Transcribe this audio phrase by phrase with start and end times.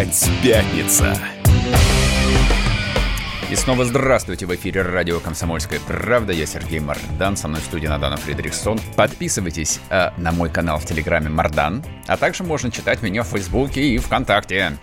[0.00, 1.14] Опять пятница.
[3.50, 6.32] И снова здравствуйте в эфире радио «Комсомольская правда».
[6.32, 8.80] Я Сергей Мардан, со мной в студии Надана Фредериксон.
[8.96, 13.82] Подписывайтесь э, на мой канал в Телеграме Мардан, а также можно читать меня в Фейсбуке
[13.82, 14.78] и ВКонтакте.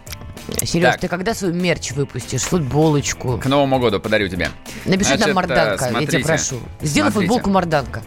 [0.63, 0.99] Сереж, так.
[0.99, 3.39] ты когда свой мерч выпустишь, футболочку?
[3.39, 4.51] К Новому году подарю тебе.
[4.85, 6.59] Напиши Значит, нам Марданка, смотрите, я тебя прошу.
[6.83, 7.27] Сделай смотрите.
[7.27, 8.03] футболку Марданка.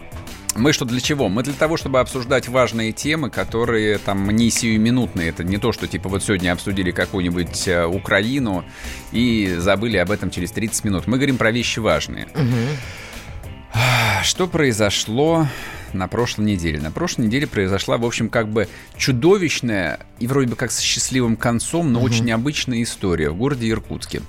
[0.55, 1.29] Мы что для чего?
[1.29, 5.29] Мы для того, чтобы обсуждать важные темы, которые там не сиюминутные.
[5.29, 8.65] Это не то, что типа вот сегодня обсудили какую-нибудь э, Украину
[9.11, 11.07] и забыли об этом через 30 минут.
[11.07, 12.27] Мы говорим про вещи важные.
[12.35, 13.79] Угу.
[14.23, 15.47] Что произошло
[15.93, 16.79] на прошлой неделе?
[16.79, 21.37] На прошлой неделе произошла, в общем, как бы чудовищная и вроде бы как с счастливым
[21.37, 22.07] концом, но угу.
[22.07, 24.21] очень необычная история в городе Иркутске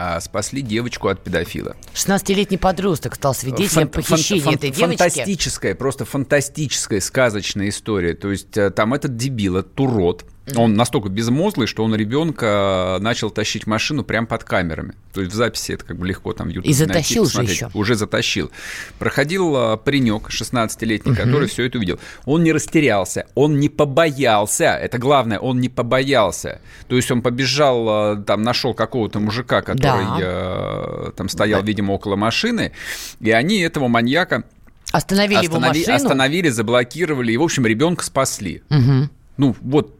[0.00, 1.76] а, спасли девочку от педофила.
[1.92, 4.96] 16-летний подросток стал свидетелем фан- похищения фан- этой девочки.
[5.02, 8.14] Фантастическая, просто фантастическая, сказочная история.
[8.14, 10.24] То есть э, там этот дебил, этот урод,
[10.56, 14.94] он настолько безмозглый, что он ребенка начал тащить машину прямо под камерами.
[15.12, 17.42] То есть в записи это как бы легко там в YouTube И затащил найти, же
[17.42, 17.70] еще.
[17.74, 18.50] Уже затащил.
[18.98, 21.20] Проходил а, паренек 16-летний, угу.
[21.20, 21.98] который все это увидел.
[22.24, 24.76] Он не растерялся, он не побоялся.
[24.76, 26.60] Это главное, он не побоялся.
[26.88, 31.12] То есть он побежал, а, там нашел какого-то мужика, который да.
[31.16, 31.66] там стоял, да.
[31.66, 32.72] видимо, около машины,
[33.20, 34.44] и они этого маньяка
[34.90, 35.96] Остановили останови, его машину.
[35.96, 38.62] Остановили, заблокировали, и, в общем, ребенка спасли.
[38.70, 39.10] Угу.
[39.36, 39.97] Ну, вот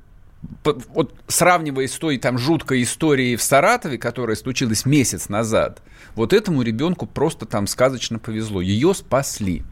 [0.62, 5.83] вот сравнивая с той там жуткой историей в Саратове, которая случилась месяц назад,
[6.14, 8.61] вот этому ребенку просто там сказочно повезло.
[8.61, 9.64] Ее спасли.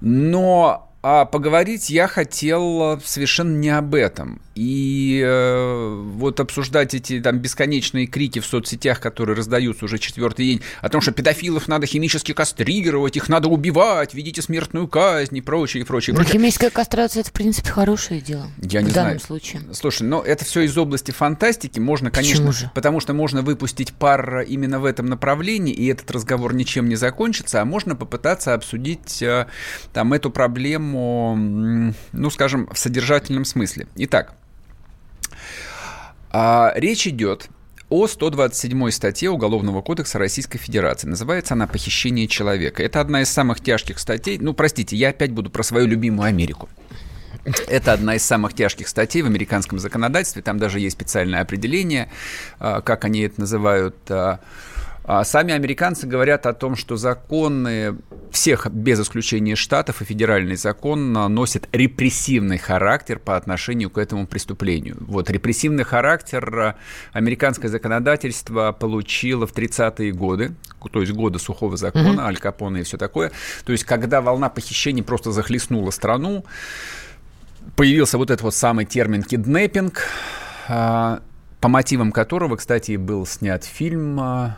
[0.00, 4.42] Но а поговорить я хотел э, совершенно не об этом.
[4.54, 10.60] И э, вот обсуждать эти там бесконечные крики в соцсетях, которые раздаются уже четвертый день,
[10.82, 15.82] о том, что педофилов надо химически кастрировать, их надо убивать, введите смертную казнь и прочее,
[15.82, 16.14] и прочее.
[16.14, 18.48] Но химическая кастрация это, в принципе, хорошее дело.
[18.60, 19.62] Я не в данном случае.
[19.72, 21.78] Слушай, но это все из области фантастики.
[21.78, 22.70] Можно, конечно, Почему же?
[22.74, 27.62] потому что можно выпустить пар именно в этом направлении, и этот разговор ничем не закончится,
[27.62, 29.46] а можно попытаться обсудить э,
[29.94, 33.86] там эту проблему, ну, скажем, в содержательном смысле.
[33.96, 34.34] Итак,
[36.30, 37.48] а, речь идет
[37.88, 41.08] о 127 статье Уголовного кодекса Российской Федерации.
[41.08, 42.82] Называется она «Похищение человека».
[42.82, 44.38] Это одна из самых тяжких статей.
[44.38, 46.68] Ну, простите, я опять буду про свою любимую Америку.
[47.68, 50.42] Это одна из самых тяжких статей в американском законодательстве.
[50.42, 52.10] Там даже есть специальное определение,
[52.60, 54.40] а, как они это называют, а
[55.24, 57.96] сами американцы говорят о том, что законы
[58.30, 64.96] всех, без исключения штатов, и федеральный закон носят репрессивный характер по отношению к этому преступлению.
[65.00, 66.76] Вот репрессивный характер
[67.12, 70.54] американское законодательство получило в 30-е годы,
[70.92, 72.70] то есть годы сухого закона, mm-hmm.
[72.70, 73.32] Аль и все такое.
[73.64, 76.44] То есть когда волна похищений просто захлестнула страну,
[77.76, 80.02] появился вот этот вот самый термин «киднеппинг»,
[80.68, 81.20] а,
[81.60, 84.56] по мотивам которого, кстати, был снят фильм а,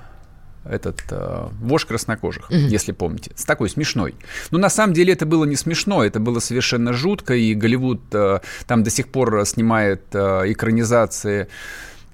[0.65, 2.69] этот э, вож краснокожих, mm-hmm.
[2.69, 4.15] если помните, с такой смешной.
[4.51, 8.41] Но на самом деле это было не смешно, это было совершенно жутко, и Голливуд э,
[8.67, 11.49] там до сих пор снимает э, экранизации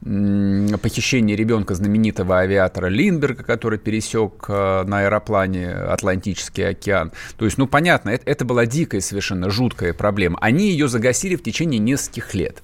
[0.00, 7.12] похищение ребенка знаменитого авиатора Линдберга, который пересек э, на аэроплане Атлантический океан.
[7.36, 10.38] То есть, ну, понятно, это, это была дикая, совершенно жуткая проблема.
[10.40, 12.62] Они ее загасили в течение нескольких лет.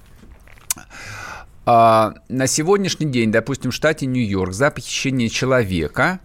[1.65, 6.19] А, на сегодняшний день, допустим, в штате Нью-Йорк за похищение человека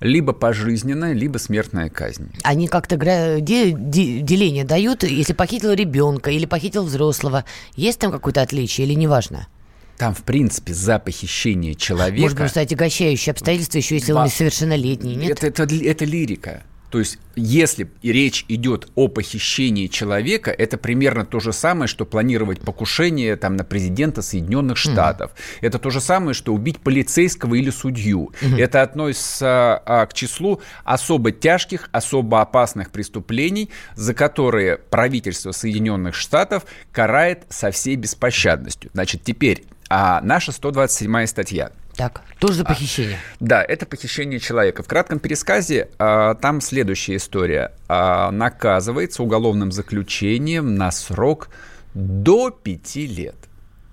[0.00, 2.30] либо пожизненная, либо смертная казнь.
[2.44, 7.44] Они как-то деление дают, если похитил ребенка или похитил взрослого.
[7.74, 9.48] Есть там какое-то отличие или неважно?
[9.96, 12.20] Там, в принципе, за похищение человека...
[12.20, 15.42] Может быть, кстати, отягощающие обстоятельства, еще если он несовершеннолетний, нет?
[15.42, 16.62] Это, это, это лирика.
[16.90, 22.60] То есть, если речь идет о похищении человека, это примерно то же самое, что планировать
[22.60, 25.32] покушение там, на президента Соединенных Штатов.
[25.32, 25.58] Mm.
[25.66, 28.32] Это то же самое, что убить полицейского или судью.
[28.40, 28.60] Mm-hmm.
[28.60, 36.64] Это относится а, к числу особо тяжких, особо опасных преступлений, за которые правительство Соединенных Штатов
[36.92, 38.90] карает со всей беспощадностью.
[38.94, 43.16] Значит, теперь а наша 127 статья– так, тоже за похищение.
[43.16, 44.84] А, да, это похищение человека.
[44.84, 47.72] В кратком пересказе а, там следующая история.
[47.88, 51.48] А, наказывается уголовным заключением на срок
[51.94, 53.34] до пяти лет.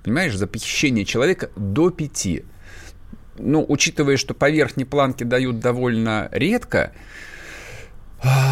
[0.04, 2.46] Понимаешь, за похищение человека до пяти.
[3.40, 7.00] Ну, учитывая, что по верхней планке дают довольно редко, а,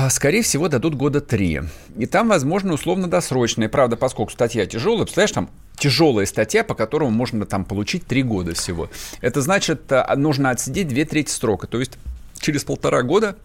[0.10, 1.62] скорее всего, дадут года три.
[1.98, 3.70] И там, возможно, условно-досрочное.
[3.70, 8.54] Правда, поскольку статья тяжелая, представляешь, там тяжелая статья, по которому можно там получить три года
[8.54, 8.90] всего.
[9.22, 11.68] Это значит, а, нужно отсидеть две трети срока.
[11.68, 11.94] То есть
[12.40, 13.36] через полтора года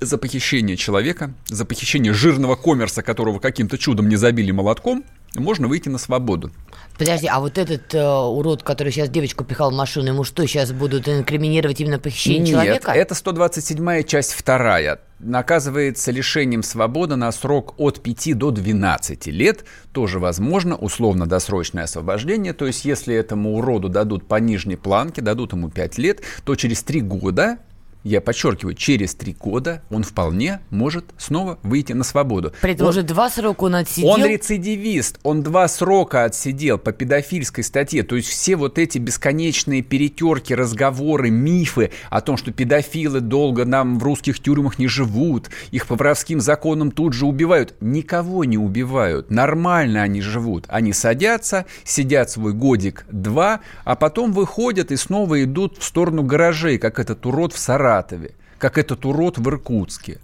[0.00, 5.04] за похищение человека, за похищение жирного коммерса, которого каким-то чудом не забили молотком,
[5.34, 6.50] можно выйти на свободу.
[6.98, 10.72] Подожди, а вот этот э, урод, который сейчас девочку пихал в машину, ему что, сейчас
[10.72, 12.92] будут инкриминировать именно похищение Нет, человека?
[12.92, 15.00] это 127 часть вторая.
[15.18, 19.64] Наказывается лишением свободы на срок от 5 до 12 лет.
[19.92, 22.52] Тоже возможно условно-досрочное освобождение.
[22.52, 26.82] То есть, если этому уроду дадут по нижней планке, дадут ему 5 лет, то через
[26.82, 27.58] 3 года
[28.02, 32.52] я подчеркиваю, через три года он вполне может снова выйти на свободу.
[32.62, 34.08] При этом он, уже два срока он отсидел.
[34.08, 38.02] Он рецидивист, он два срока отсидел по педофильской статье.
[38.02, 43.98] То есть все вот эти бесконечные перетерки, разговоры, мифы о том, что педофилы долго нам
[43.98, 47.74] в русских тюрьмах не живут, их по воровским законам тут же убивают.
[47.80, 50.64] Никого не убивают, нормально они живут.
[50.68, 56.98] Они садятся, сидят свой годик-два, а потом выходят и снова идут в сторону гаражей, как
[56.98, 60.18] этот урод в Саратове Саратове, как этот урод в Иркутске.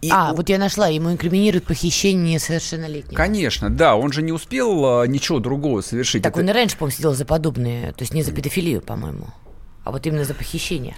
[0.00, 3.14] И а, вот я нашла, ему инкриминируют похищение несовершеннолетнего.
[3.14, 6.22] Конечно, да, он же не успел а, ничего другого совершить.
[6.22, 6.40] Так Это...
[6.40, 9.26] он и раньше, по-моему, сидел за подобные, то есть не за педофилию, по-моему,
[9.84, 10.96] а вот именно за похищение.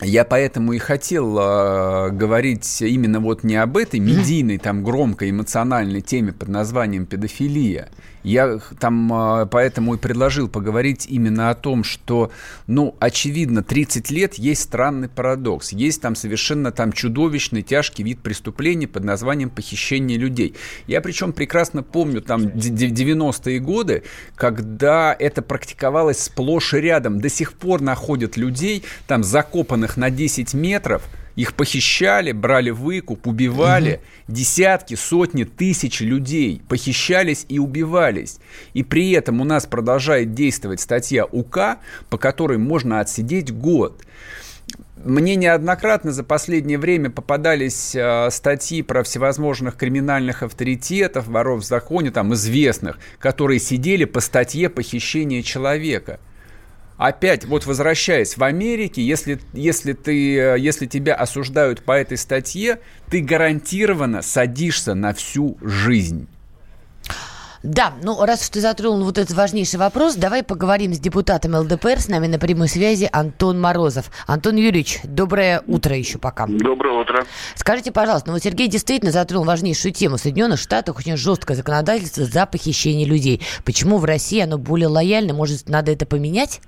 [0.00, 6.00] Я поэтому и хотел э, говорить именно вот не об этой медийной, там, громкой, эмоциональной
[6.00, 7.88] теме под названием педофилия.
[8.22, 12.30] Я там э, поэтому и предложил поговорить именно о том, что,
[12.66, 15.72] ну, очевидно, 30 лет есть странный парадокс.
[15.72, 20.54] Есть там совершенно там чудовищный, тяжкий вид преступления под названием похищение людей.
[20.86, 24.04] Я причем прекрасно помню там 90-е годы,
[24.36, 27.20] когда это практиковалось сплошь и рядом.
[27.20, 31.02] До сих пор находят людей, там, закопанных на 10 метров,
[31.36, 33.94] их похищали, брали выкуп, убивали.
[33.94, 34.34] Угу.
[34.34, 38.38] Десятки, сотни, тысячи людей похищались и убивались.
[38.74, 41.78] И при этом у нас продолжает действовать статья УК,
[42.10, 44.02] по которой можно отсидеть год.
[45.04, 52.12] Мне неоднократно за последнее время попадались э, статьи про всевозможных криминальных авторитетов, воров в законе,
[52.12, 56.20] там известных, которые сидели по статье похищения человека–
[57.06, 62.78] опять, вот возвращаясь в Америке, если, если, ты, если тебя осуждают по этой статье,
[63.10, 66.28] ты гарантированно садишься на всю жизнь.
[67.64, 72.00] Да, ну раз уж ты затронул вот этот важнейший вопрос, давай поговорим с депутатом ЛДПР.
[72.00, 74.10] С нами на прямой связи Антон Морозов.
[74.26, 76.46] Антон Юрьевич, доброе утро еще пока.
[76.48, 77.24] Доброе утро.
[77.54, 80.16] Скажите, пожалуйста, ну вот Сергей действительно затронул важнейшую тему.
[80.16, 83.40] В Соединенных Штатах очень жесткое законодательство за похищение людей.
[83.64, 85.32] Почему в России оно более лояльно?
[85.32, 86.60] Может, надо это поменять?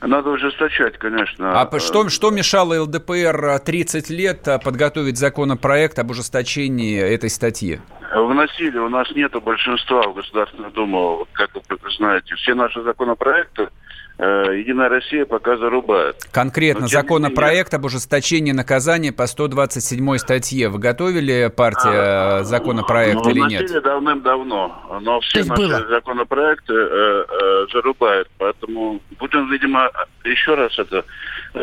[0.00, 1.60] Надо ужесточать, конечно.
[1.60, 7.80] А что, что мешало ЛДПР 30 лет а, подготовить законопроект об ужесточении этой статьи?
[8.14, 8.78] Вносили.
[8.78, 12.34] У нас нет большинства в Государственную Думу, как вы знаете.
[12.36, 13.68] Все наши законопроекты
[14.16, 16.16] Единая Россия пока зарубает.
[16.30, 17.80] Конкретно Но, законопроект менее...
[17.80, 20.68] об ужесточении наказания по 127 статье.
[20.68, 23.82] Вы готовили партия а, законопроект ну, или нет?
[23.82, 25.86] давным-давно, но все наши было.
[25.88, 28.28] законопроекты э, э, зарубают.
[28.38, 29.90] Поэтому будем, видимо,
[30.24, 31.04] еще раз это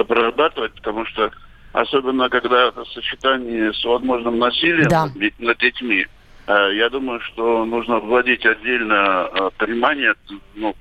[0.04, 1.32] прорабатывать, потому что
[1.74, 5.08] особенно когда это сочетание с возможным насилием да.
[5.40, 6.06] над детьми,
[6.48, 10.14] э, я думаю, что нужно вводить отдельно э, понимание
[10.56, 10.76] ну,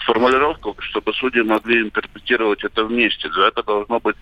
[0.00, 3.30] формулировку, чтобы судьи могли интерпретировать это вместе.
[3.30, 4.16] За это должно быть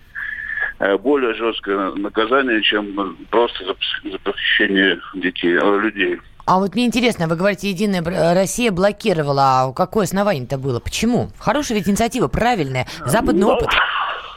[0.79, 6.19] э, более жесткое наказание, чем просто за, похищение детей, э, людей.
[6.45, 9.43] А вот мне интересно, вы говорите, Единая Россия блокировала.
[9.43, 10.79] А какое основание это было?
[10.81, 11.29] Почему?
[11.39, 12.85] Хорошая ведь инициатива, правильная.
[13.05, 13.69] Западный ну, опыт.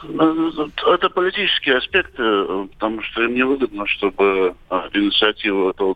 [0.03, 4.55] Это политический аспект, э, потому что им невыгодно, чтобы
[4.93, 5.95] инициативы этого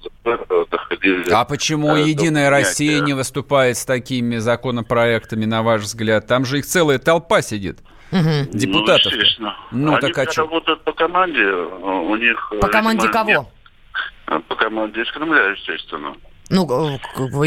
[0.72, 1.29] доходили.
[1.31, 6.27] А почему Единая Россия не выступает с такими законопроектами, на ваш взгляд?
[6.27, 7.79] Там же их целая толпа сидит.
[8.12, 8.58] Угу.
[8.58, 9.13] Депутатов.
[9.39, 12.53] Ну, ну Они так а работают по команде, у них...
[12.60, 13.29] По команде кого?
[13.29, 14.46] Нет.
[14.48, 16.15] По команде из Кремля, естественно.
[16.51, 16.65] Ну,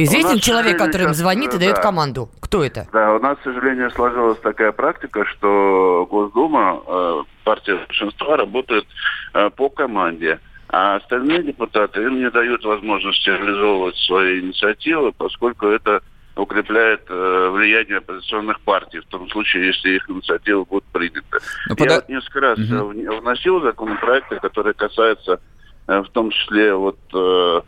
[0.02, 1.82] известен человек, который им звонит и дает да.
[1.82, 2.30] команду.
[2.40, 2.88] Кто это?
[2.92, 8.86] Да, у нас, к сожалению, сложилась такая практика, что Госдума, э, партия большинства, работает
[9.34, 10.40] э, по команде.
[10.70, 16.02] А остальные депутаты им не дают возможности реализовывать свои инициативы, поскольку это
[16.36, 21.22] укрепляет э, влияние оппозиционных партий, в том случае, если их инициативы будут приняты.
[21.68, 23.20] Но ну, Я вот несколько раз угу.
[23.20, 25.40] вносил законопроекты, которые касаются
[25.86, 27.60] э, в том числе вот э,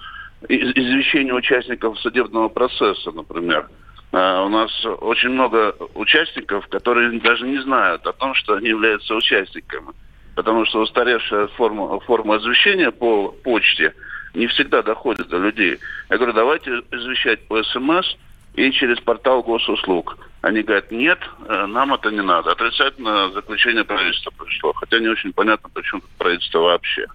[0.49, 3.69] извещения участников судебного процесса, например.
[4.13, 9.15] А, у нас очень много участников, которые даже не знают о том, что они являются
[9.15, 9.89] участниками.
[10.35, 13.95] Потому что устаревшая форма, форма извещения по почте
[14.35, 15.79] не всегда доходит до людей.
[16.11, 18.17] Я говорю, давайте извещать по СМС
[18.55, 20.19] и через портал госуслуг.
[20.43, 22.53] Они говорят, нет, э, нам это не надо.
[22.53, 24.73] Отрицательное заключение правительства пришло.
[24.75, 27.07] Хотя не очень понятно, почему правительство вообще.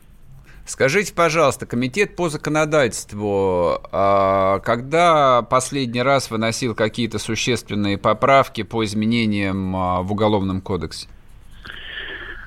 [0.71, 9.75] Скажите, пожалуйста, комитет по законодательству, а, когда последний раз выносил какие-то существенные поправки по изменениям
[9.75, 11.09] а, в Уголовном кодексе?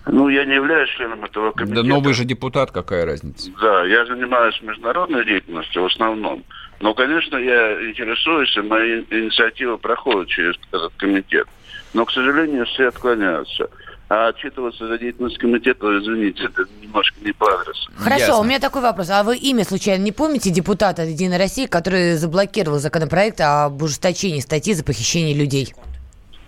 [0.07, 1.83] Ну, я не являюсь членом этого комитета.
[1.83, 3.51] Да, но вы же депутат, какая разница?
[3.61, 6.45] Да, я занимаюсь международной деятельностью в основном.
[6.81, 11.47] Но, конечно, я интересуюсь, и мои инициативы проходят через этот комитет.
[11.93, 13.69] Но, к сожалению, все отклоняются.
[14.09, 17.91] А отчитываться за деятельность комитета, извините, это немножко не по адресу.
[17.97, 18.39] Хорошо, Ясно.
[18.39, 19.09] у меня такой вопрос.
[19.11, 24.75] А вы имя случайно не помните депутата Единой России, который заблокировал законопроект об ужесточении статьи
[24.75, 25.75] за похищение людей?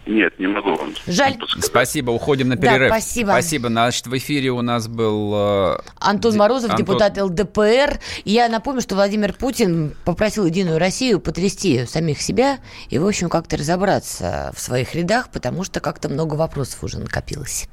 [0.06, 1.36] Нет, не могу вам Жаль.
[1.36, 1.64] подсказать.
[1.66, 2.88] Спасибо, уходим на Да, перерыв.
[2.90, 3.28] спасибо.
[3.30, 3.68] Спасибо.
[3.68, 5.32] Значит, в эфире у нас был...
[5.34, 7.98] э, Антон Ди- Морозов, Антон- депутат ЛДПР.
[8.24, 12.58] Я напомню, что Владимир Путин попросил Единую Россию потрясти самих себя
[12.88, 17.68] и, в общем, как-то разобраться в своих рядах, потому что как-то много вопросов уже накопилось.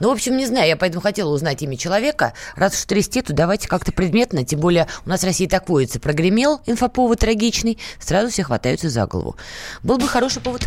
[0.00, 2.32] Ну, в общем, не знаю, я поэтому хотела узнать имя человека.
[2.56, 6.00] Раз уж трясти, то давайте как-то предметно, тем более у нас в России так водится.
[6.00, 9.36] Прогремел инфоповод трагичный, сразу все хватаются за голову.
[9.82, 10.62] Был бы хороший повод.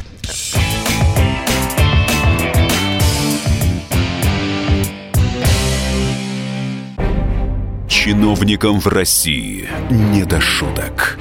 [7.88, 11.18] Чиновникам в России не до шуток.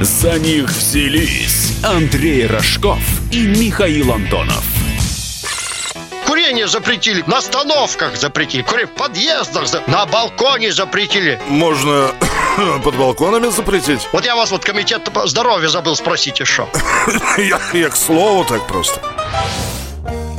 [0.00, 2.98] За них взялись Андрей Рожков
[3.32, 4.77] и Михаил Антонов.
[6.38, 11.40] Курение запретили, на остановках запретили, курение в подъездах, на балконе запретили.
[11.48, 12.12] Можно
[12.84, 14.08] под балконами запретить?
[14.12, 16.68] Вот я вас вот комитет по здоровью забыл спросить еще.
[17.38, 19.00] Я, я к слову так просто.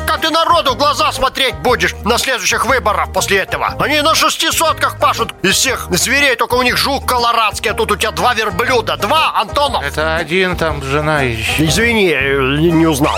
[0.07, 3.75] Как ты народу в глаза смотреть будешь на следующих выборах после этого?
[3.77, 7.97] Они на шестисотках пашут из всех зверей, только у них жук колорадский, а тут у
[7.97, 8.95] тебя два верблюда.
[8.95, 9.83] Два, Антонов?
[9.83, 11.65] Это один там жена еще.
[11.65, 12.15] Извини,
[12.57, 13.17] не, не узнал.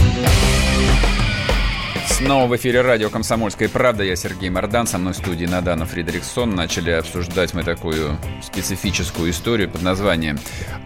[2.23, 4.03] Снова в эфире радио «Комсомольская правда».
[4.03, 6.53] Я Сергей Мордан, со мной в студии Надана Фридриксон.
[6.53, 10.37] Начали обсуждать мы такую специфическую историю под названием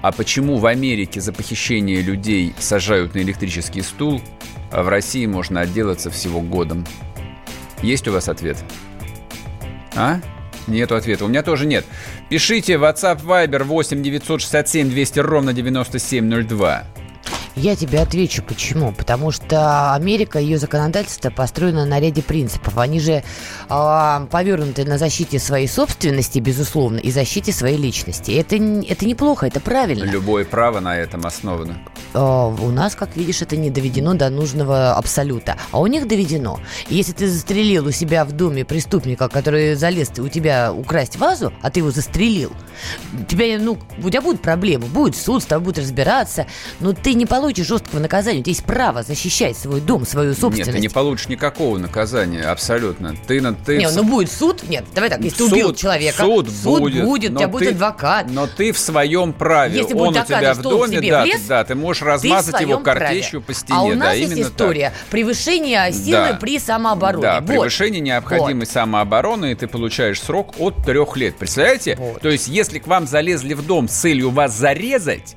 [0.01, 4.21] «А почему в Америке за похищение людей сажают на электрический стул,
[4.71, 6.85] а в России можно отделаться всего годом?»
[7.81, 8.57] Есть у вас ответ?
[9.93, 10.21] А?
[10.67, 11.25] Нету ответа.
[11.25, 11.85] У меня тоже нет.
[12.29, 16.85] Пишите WhatsApp Viber 8 967 200 ровно 9702.
[17.55, 18.91] Я тебе отвечу, почему.
[18.91, 22.77] Потому что Америка, ее законодательство построено на ряде принципов.
[22.77, 23.23] Они же
[23.69, 28.31] э, повернуты на защите своей собственности, безусловно, и защите своей личности.
[28.31, 30.03] Это, это неплохо, это правильно.
[30.03, 31.77] Любое право на этом основано.
[32.13, 35.55] Э, у нас, как видишь, это не доведено до нужного абсолюта.
[35.71, 36.59] А у них доведено.
[36.89, 41.71] Если ты застрелил у себя в доме преступника, который залез у тебя украсть вазу, а
[41.71, 42.51] ты его застрелил,
[43.29, 46.47] тебя, ну, у тебя будут проблемы, будет суд, с тобой будут разбираться,
[46.81, 48.39] но ты не получишь жесткого наказания.
[48.39, 50.67] У тебя есть право защищать свой дом, свою собственность.
[50.67, 53.15] Нет, ты не получишь никакого наказания, абсолютно.
[53.27, 54.63] Ты, на- ты Не, в- ну будет суд.
[54.67, 57.75] Нет, давай так, если ты убил Суд- человека, суд, будет, будет, у тебя будет ты-
[57.75, 58.27] адвокат.
[58.29, 59.79] Но ты в своем праве.
[59.81, 62.79] Если Он у тебя в доме, да, влез, ты, да, ты можешь в размазать его
[62.79, 63.45] картечью праве.
[63.45, 63.77] по стене.
[63.79, 64.51] А у да, нас есть именно так.
[64.53, 66.37] история превышения силы Да.
[66.39, 67.21] при самообороне.
[67.21, 67.47] Да, Вот.
[67.47, 71.35] превышение необходимой самообороны, и ты получаешь срок от трех лет.
[71.37, 71.95] Представляете?
[71.99, 72.21] Вот.
[72.21, 75.35] То есть, если к вам залезли в дом с целью вас зарезать,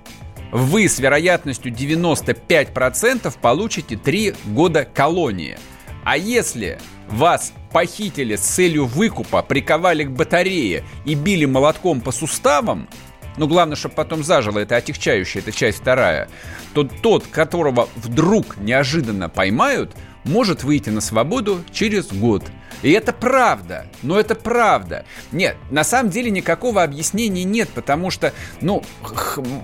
[0.50, 5.58] вы с вероятностью 95% получите 3 года колонии.
[6.04, 6.78] А если
[7.08, 12.88] вас похитили с целью выкупа, приковали к батарее и били молотком по суставам,
[13.36, 16.28] ну, главное, чтобы потом зажило, это отягчающая, это часть вторая,
[16.74, 22.44] то тот, которого вдруг неожиданно поймают, может выйти на свободу через год.
[22.82, 23.86] И это правда.
[24.02, 25.04] Но это правда.
[25.32, 28.82] Нет, на самом деле никакого объяснения нет, потому что, ну,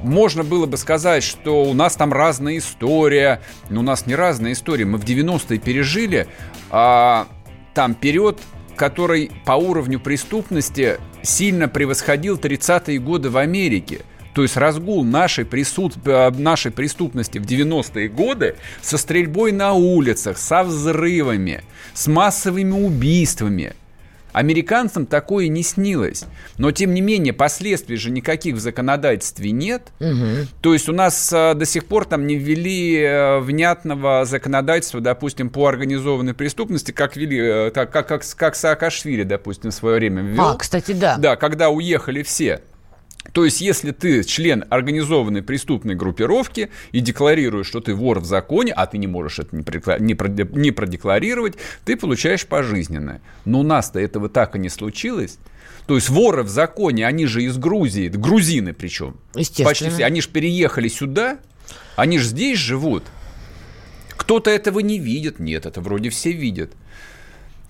[0.02, 3.40] можно было бы сказать, что у нас там разная история.
[3.70, 4.84] Но у нас не разная история.
[4.84, 6.26] Мы в 90-е пережили
[6.70, 7.28] а,
[7.74, 8.40] там период,
[8.76, 14.02] который по уровню преступности сильно превосходил 30-е годы в Америке.
[14.34, 15.94] То есть разгул нашей, присут...
[16.04, 21.62] э, нашей преступности в 90-е годы со стрельбой на улицах, со взрывами,
[21.94, 23.74] с массовыми убийствами.
[24.32, 26.24] Американцам такое не снилось.
[26.58, 29.92] Но, тем не менее, последствий же никаких в законодательстве нет.
[30.60, 35.50] То есть у нас э, до сих пор там не ввели э, внятного законодательства, допустим,
[35.50, 40.22] по организованной преступности, как ввели, э, так, как, как, как Саакашвили, допустим, в свое время
[40.22, 40.48] ввел.
[40.48, 41.16] А, кстати, да.
[41.16, 42.60] Да, когда уехали все.
[43.32, 48.72] То есть, если ты член организованной преступной группировки и декларируешь, что ты вор в законе,
[48.72, 51.54] а ты не можешь это не продекларировать,
[51.84, 53.20] ты получаешь пожизненное.
[53.44, 55.38] Но у нас-то этого так и не случилось.
[55.86, 59.16] То есть воры в законе, они же из Грузии, грузины причем.
[59.34, 59.68] Естественно.
[59.68, 60.04] Почти все.
[60.04, 61.38] Они же переехали сюда,
[61.96, 63.04] они же здесь живут.
[64.16, 65.40] Кто-то этого не видит.
[65.40, 66.72] Нет, это вроде все видят.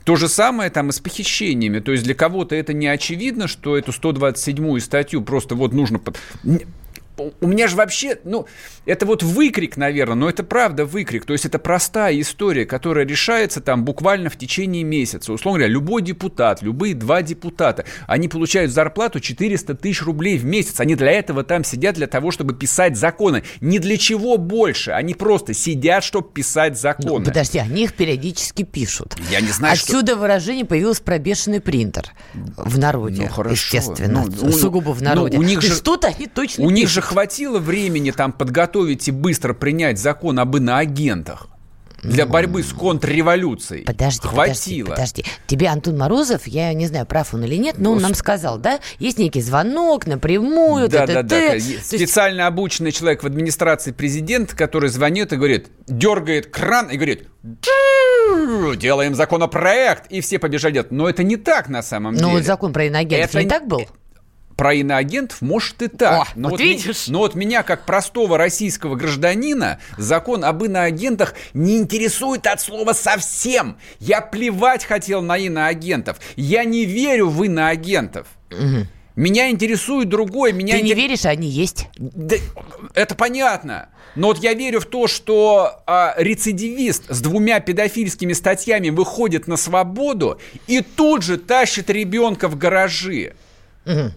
[0.04, 1.80] То же самое там и с похищениями.
[1.80, 5.98] То есть для кого-то это не очевидно, что эту 127-ю статью просто вот нужно...
[5.98, 6.18] Под
[7.40, 8.46] у меня же вообще, ну,
[8.86, 11.24] это вот выкрик, наверное, но это правда выкрик.
[11.24, 15.32] То есть это простая история, которая решается там буквально в течение месяца.
[15.32, 20.80] Условно говоря, любой депутат, любые два депутата, они получают зарплату 400 тысяч рублей в месяц.
[20.80, 23.44] Они для этого там сидят, для того, чтобы писать законы.
[23.60, 24.90] Ни для чего больше.
[24.90, 27.20] Они просто сидят, чтобы писать законы.
[27.20, 29.16] Ну, подожди, они их периодически пишут.
[29.30, 30.20] Я не знаю, Отсюда что...
[30.20, 33.22] выражение появилось пробешенный принтер в народе.
[33.22, 33.52] Ну, хорошо.
[33.54, 34.26] Естественно.
[34.26, 35.36] Ну, сугубо в народе.
[35.36, 35.74] Ну, у них же...
[35.74, 40.56] Что-то они точно У них же хватило времени там подготовить и быстро принять закон об
[40.56, 41.48] иноагентах?
[42.04, 43.84] для борьбы с контрреволюцией.
[43.84, 44.90] Подожди, Хватило.
[44.90, 45.24] подожди, подожди.
[45.46, 48.80] Тебе Антон Морозов, я не знаю, прав он или нет, но он нам сказал, да,
[48.98, 50.88] есть некий звонок напрямую.
[50.88, 51.58] Да, да, да.
[51.58, 52.48] Специально есть...
[52.48, 57.28] обученный человек в администрации президента, который звонит и говорит, дергает кран и говорит,
[58.76, 60.84] делаем законопроект, и все побежали.
[60.90, 62.26] Но это не так на самом деле.
[62.26, 63.86] Ну, вот закон про иноагентов это не так был?
[64.56, 66.28] Про иноагентов может и так.
[66.28, 67.08] О, но вот, вот видишь?
[67.08, 73.76] но вот меня, как простого российского гражданина, закон об иноагентах не интересует от слова совсем.
[73.98, 76.18] Я плевать хотел на иноагентов.
[76.36, 78.26] Я не верю в иноагентов.
[78.50, 78.86] Угу.
[79.16, 80.52] Меня интересует другое.
[80.52, 81.88] Меня Ты не веришь, а они есть?
[81.96, 82.36] Да,
[82.94, 83.88] это понятно.
[84.16, 89.56] Но вот я верю в то, что а, рецидивист с двумя педофильскими статьями выходит на
[89.56, 93.34] свободу и тут же тащит ребенка в гаражи.
[93.86, 94.12] Угу.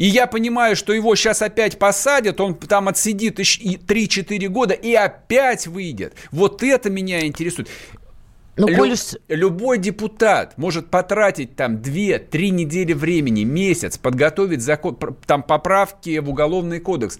[0.00, 5.66] И я понимаю, что его сейчас опять посадят, он там отсидит 3-4 года и опять
[5.66, 6.14] выйдет.
[6.30, 7.68] Вот это меня интересует.
[8.56, 8.94] Ну, Лю- коль...
[9.28, 16.80] Любой депутат может потратить там 2-3 недели времени, месяц, подготовить закон, там поправки в уголовный
[16.80, 17.18] кодекс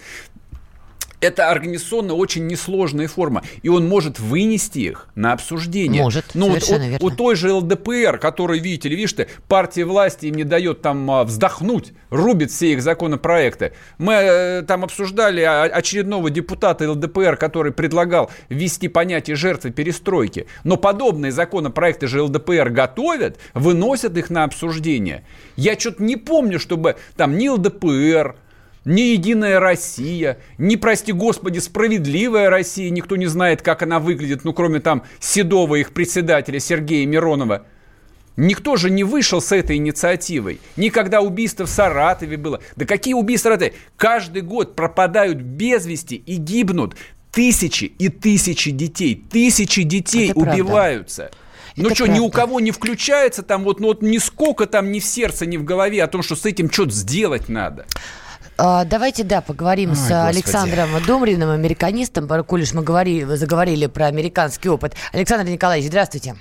[1.20, 6.02] это организационно очень несложная форма, и он может вынести их на обсуждение.
[6.02, 7.06] Может, ну, совершенно вот, верно.
[7.06, 11.10] У, той же ЛДПР, который, видите ли, видишь ты, партия власти им не дает там
[11.10, 13.72] а, вздохнуть, рубит все их законопроекты.
[13.98, 20.46] Мы э, там обсуждали очередного депутата ЛДПР, который предлагал ввести понятие жертвы перестройки.
[20.64, 25.24] Но подобные законопроекты же ЛДПР готовят, выносят их на обсуждение.
[25.56, 28.36] Я что-то не помню, чтобы там ни ЛДПР,
[28.90, 34.52] ни Единая Россия, ни, прости господи, Справедливая Россия, никто не знает, как она выглядит, ну,
[34.52, 37.66] кроме там Седова, их председателя Сергея Миронова.
[38.36, 40.60] Никто же не вышел с этой инициативой.
[40.76, 42.60] Никогда убийство в Саратове было.
[42.74, 43.74] Да какие убийства Саратове?
[43.96, 46.96] Каждый год пропадают без вести и гибнут
[47.32, 49.22] тысячи и тысячи детей.
[49.30, 51.30] Тысячи детей Это убиваются.
[51.30, 51.36] Правда.
[51.76, 55.04] Ну что, ни у кого не включается там вот, ну вот нисколько там ни в
[55.04, 57.86] сердце, ни в голове о том, что с этим что-то сделать надо.
[58.58, 60.26] А, давайте, да, поговорим Ой, с Господи.
[60.28, 62.28] Александром Домриным, американистом.
[62.44, 64.94] Коль мы говорили, заговорили про американский опыт.
[65.12, 66.36] Александр Николаевич, здравствуйте.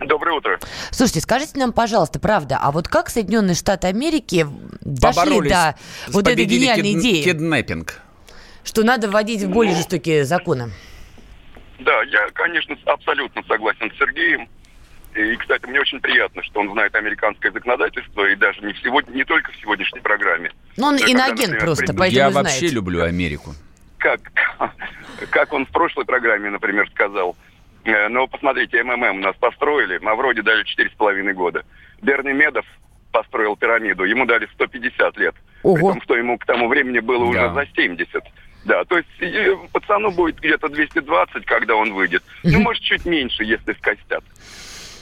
[0.00, 0.58] Доброе утро.
[0.90, 4.46] Слушайте, скажите нам, пожалуйста, правда, а вот как Соединенные Штаты Америки
[4.80, 5.76] дошли до
[6.08, 7.00] вот этой гениальной кид...
[7.00, 7.22] идеи?
[7.22, 8.00] Киднеппинг.
[8.64, 10.72] Что надо вводить более жестокие законы.
[11.78, 14.48] Да, я, конечно, абсолютно согласен с Сергеем.
[15.14, 19.12] И, кстати, мне очень приятно, что он знает американское законодательство, и даже не, в сегодня,
[19.14, 20.50] не только в сегодняшней программе.
[20.76, 23.54] Ну, он иногент просто, поэтому Я вообще люблю Америку.
[23.98, 24.20] Как,
[25.30, 27.36] как он в прошлой программе, например, сказал.
[27.84, 31.64] Э, ну, посмотрите, МММ нас построили, Мавроди дали 4,5 года.
[32.02, 32.66] Берни Медов
[33.12, 35.34] построил пирамиду, ему дали 150 лет.
[35.62, 35.76] Ого.
[35.76, 37.46] При том, что ему к тому времени было да.
[37.46, 38.24] уже за 70.
[38.64, 42.24] Да, то есть пацану будет где-то 220, когда он выйдет.
[42.42, 44.24] Ну, может, чуть меньше, если скостят.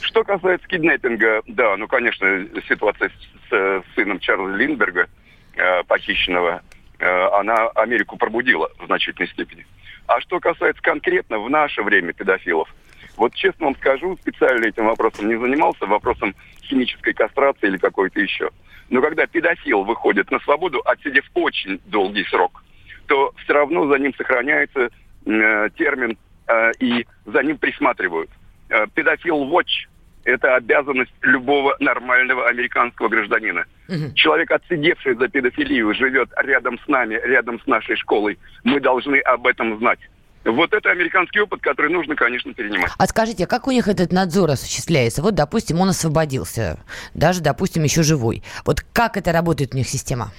[0.03, 5.07] Что касается киднеппинга, да, ну, конечно, ситуация с, с сыном Чарльза Линдберга,
[5.55, 6.61] э, похищенного,
[6.99, 9.65] э, она Америку пробудила в значительной степени.
[10.07, 12.67] А что касается конкретно в наше время педофилов,
[13.15, 18.49] вот честно вам скажу, специально этим вопросом не занимался, вопросом химической кастрации или какой-то еще.
[18.89, 22.61] Но когда педофил выходит на свободу, отсидев очень долгий срок,
[23.07, 24.89] то все равно за ним сохраняется
[25.25, 28.29] э, термин э, и за ним присматривают.
[28.69, 29.92] Э, педофил-watch
[30.25, 33.65] это обязанность любого нормального американского гражданина.
[33.89, 34.13] Угу.
[34.15, 38.37] Человек, отсидевший за педофилию, живет рядом с нами, рядом с нашей школой.
[38.63, 39.99] Мы должны об этом знать.
[40.45, 42.91] Вот это американский опыт, который нужно, конечно, перенимать.
[42.97, 45.21] А скажите, а как у них этот надзор осуществляется?
[45.21, 46.79] Вот, допустим, он освободился,
[47.13, 48.43] даже, допустим, еще живой.
[48.65, 50.31] Вот как это работает у них система?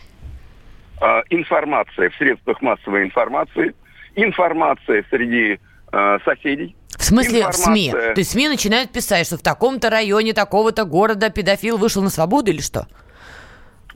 [1.00, 3.74] э, информация в средствах массовой информации,
[4.14, 5.58] информация среди
[5.92, 6.74] э, соседей.
[7.04, 7.88] В смысле в СМИ?
[7.88, 8.14] Информация.
[8.14, 12.50] То есть СМИ начинают писать, что в таком-то районе такого-то города педофил вышел на свободу
[12.50, 12.86] или что?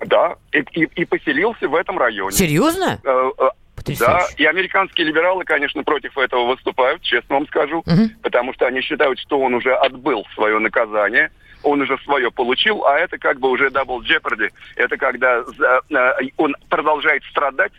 [0.00, 2.32] Да, и, и- и поселился в этом районе.
[2.32, 3.00] Серьезно?
[3.02, 3.48] Э, э,
[3.98, 8.10] Да, и американские либералы, конечно, против этого выступают, честно вам скажу, Мгм.
[8.22, 11.30] потому что они считают, что он уже отбыл свое наказание,
[11.62, 14.50] он уже свое получил, а это как бы уже double jeopardy.
[14.76, 17.72] Это когда за- э, он продолжает страдать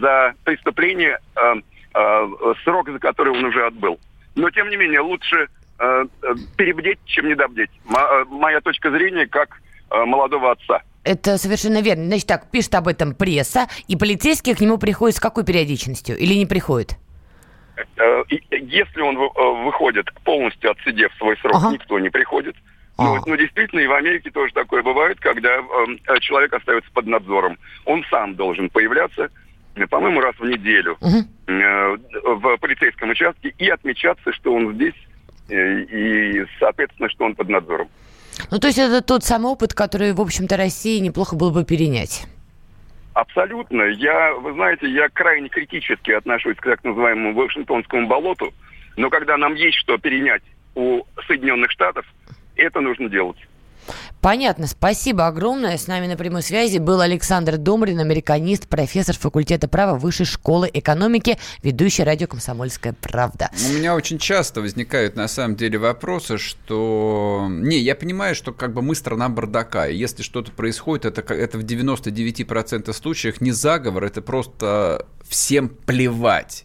[0.00, 1.54] за преступление, э,
[1.94, 2.28] э,
[2.64, 3.98] срок за который он уже отбыл.
[4.36, 7.70] Но, тем не менее, лучше э, э, перебдеть, чем недобдеть.
[7.84, 10.82] Мо- э, моя точка зрения как э, молодого отца.
[11.04, 12.04] Это совершенно верно.
[12.06, 16.16] Значит так, пишет об этом пресса, и полицейские к нему приходят с какой периодичностью?
[16.18, 16.96] Или не приходят?
[17.96, 21.72] Э, Если он вы- выходит полностью отсидев свой срок, Ага.
[21.72, 22.56] никто не приходит.
[22.98, 27.58] Ну, ну, действительно, и в Америке тоже такое бывает, когда э, человек остается под надзором.
[27.84, 29.28] Он сам должен появляться,
[29.84, 34.94] по-моему, раз в неделю э, в полицейском участке и отмечаться, что он здесь,
[35.48, 37.88] э, и, соответственно, что он под надзором.
[38.50, 42.26] Ну, то есть это тот самый опыт, который, в общем-то, России неплохо было бы перенять.
[43.14, 43.82] Абсолютно.
[43.82, 48.52] Я, вы знаете, я крайне критически отношусь к так называемому Вашингтонскому болоту,
[48.96, 50.42] но когда нам есть что перенять
[50.74, 52.04] у Соединенных Штатов,
[52.56, 53.38] это нужно делать.
[54.26, 55.78] Понятно, спасибо огромное.
[55.78, 61.38] С нами на прямой связи был Александр Домрин, американист, профессор факультета права Высшей школы экономики,
[61.62, 63.50] ведущий радио «Комсомольская правда».
[63.70, 67.46] У меня очень часто возникают на самом деле вопросы, что...
[67.48, 71.56] Не, я понимаю, что как бы мы страна бардака, и если что-то происходит, это, это
[71.58, 76.64] в 99% случаев не заговор, это просто всем плевать.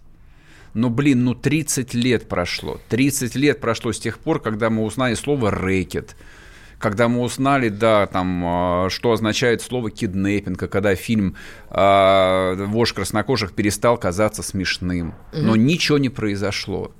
[0.74, 2.80] Но, блин, ну 30 лет прошло.
[2.90, 6.16] 30 лет прошло с тех пор, когда мы узнали слово «рэкет»,
[6.82, 11.36] когда мы узнали, да, там, а, что означает слово киднеппинг, и когда фильм
[11.70, 15.14] а, «Вождь краснокожих» перестал казаться смешным.
[15.32, 16.92] Но ничего не произошло.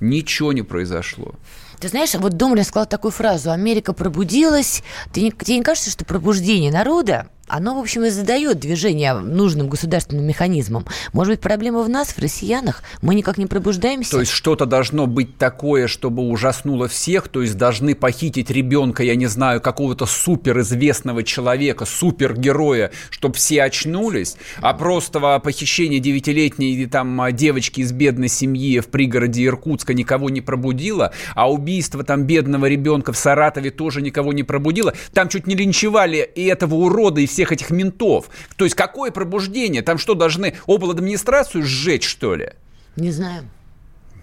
[0.00, 1.34] Ничего не произошло.
[1.80, 4.82] Ты знаешь, вот Домрин сказал такую фразу «Америка пробудилась».
[5.12, 9.68] Ты не- тебе не кажется, что пробуждение народа, оно, в общем, и задает движение нужным
[9.68, 10.84] государственным механизмам?
[11.12, 12.82] Может быть, проблема в нас, в россиянах?
[13.02, 14.10] Мы никак не пробуждаемся?
[14.10, 19.14] То есть что-то должно быть такое, чтобы ужаснуло всех, то есть должны похитить ребенка, я
[19.14, 27.80] не знаю, какого-то суперизвестного человека, супергероя, чтобы все очнулись, а просто похищение девятилетней там девочки
[27.80, 33.16] из бедной семьи в пригороде Иркутска никого не пробудило, а убийство там бедного ребенка в
[33.16, 34.94] Саратове тоже никого не пробудило.
[35.12, 38.30] Там чуть не линчевали и этого урода, и всех этих ментов.
[38.56, 39.82] То есть какое пробуждение?
[39.82, 40.54] Там что, должны
[40.90, 42.52] администрацию сжечь, что ли?
[42.96, 43.44] Не знаю.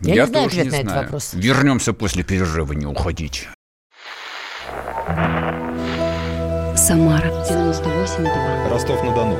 [0.01, 1.03] Я, не знаю ответ на этот знаю.
[1.03, 1.31] вопрос.
[1.33, 3.47] Вернемся после перерыва, не уходите.
[6.75, 8.69] Самара 98,2.
[8.69, 9.37] Ростов-на-Дону.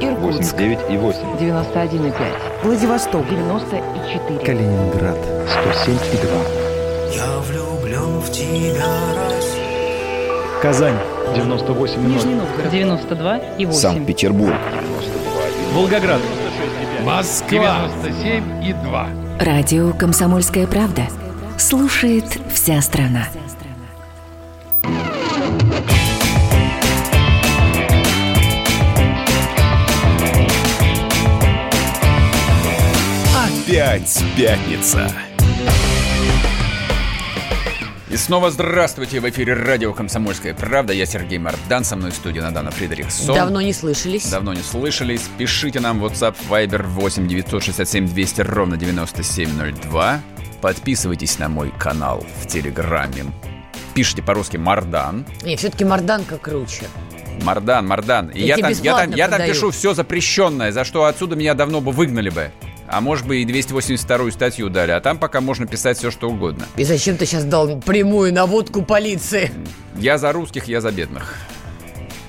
[0.00, 1.20] Иркутск 89 и 8.
[1.38, 2.62] 91,5.
[2.62, 4.38] Владивосток 94.
[4.40, 5.18] Калининград.
[5.48, 7.14] 107 и 2.
[7.14, 8.86] Я влюблен в тебя,
[9.30, 10.60] Россия.
[10.60, 11.13] Казань.
[11.34, 12.08] 98 и 0.
[12.10, 13.80] Нижний Новгород 92 и 8.
[13.80, 14.54] Санкт-Петербург.
[15.72, 16.20] Волгоград.
[17.04, 17.88] Москва.
[18.02, 19.08] 97 и 2.
[19.40, 21.02] Радио «Комсомольская правда».
[21.58, 23.26] Слушает вся страна.
[33.66, 35.10] Опять пятница.
[38.14, 40.92] И снова здравствуйте в эфире радио «Комсомольская правда».
[40.92, 43.34] Я Сергей Мардан, со мной в студии Надана Фридрихсон.
[43.34, 44.30] Давно не слышались.
[44.30, 45.22] Давно не слышались.
[45.36, 50.20] Пишите нам WhatsApp Viber 8 967 200 ровно 9702.
[50.60, 53.24] Подписывайтесь на мой канал в Телеграме.
[53.94, 55.26] Пишите по-русски Мардан.
[55.42, 56.84] Не, все-таки Марданка круче.
[57.42, 58.28] Мардан, Мардан.
[58.28, 61.80] И Я там, я, там, я там пишу все запрещенное, за что отсюда меня давно
[61.80, 62.52] бы выгнали бы.
[62.88, 64.90] А может бы и 282 статью дали.
[64.92, 66.66] А там пока можно писать все, что угодно.
[66.76, 69.50] И зачем ты сейчас дал прямую наводку полиции?
[69.96, 71.34] Я за русских, я за бедных.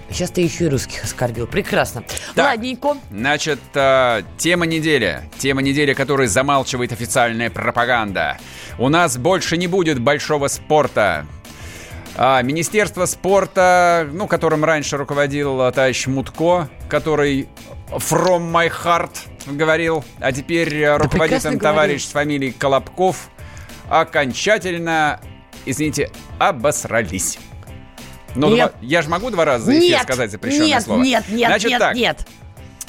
[0.09, 1.45] Сейчас ты еще и русских оскорбил.
[1.45, 2.03] Прекрасно.
[2.35, 2.45] Так.
[2.45, 2.95] Ладненько.
[3.11, 5.29] Значит, э, тема недели.
[5.39, 8.37] Тема недели, которую замалчивает официальная пропаганда.
[8.77, 11.25] У нас больше не будет большого спорта.
[12.17, 17.49] А, Министерство спорта, ну, которым раньше руководил э, товарищ Мутко, который
[17.89, 19.11] from my heart
[19.47, 23.29] говорил, а теперь э, руководит прекрасно им товарищ с фамилией Колобков,
[23.89, 25.19] окончательно,
[25.65, 27.37] извините, обосрались.
[28.35, 28.71] Ну, Нет.
[28.71, 31.01] два- я же могу два раза за эфир Нет, сказать запрещенное нет, слово?
[31.03, 32.27] нет, нет, Значит нет, так, нет.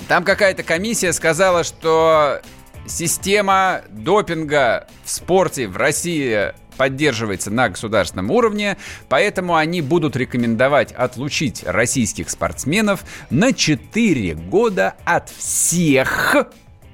[0.09, 2.41] там какая-то комиссия сказала, что
[2.87, 8.77] система допинга в спорте в России поддерживается на государственном уровне,
[9.09, 16.37] поэтому они будут рекомендовать отлучить российских спортсменов на 4 года от всех,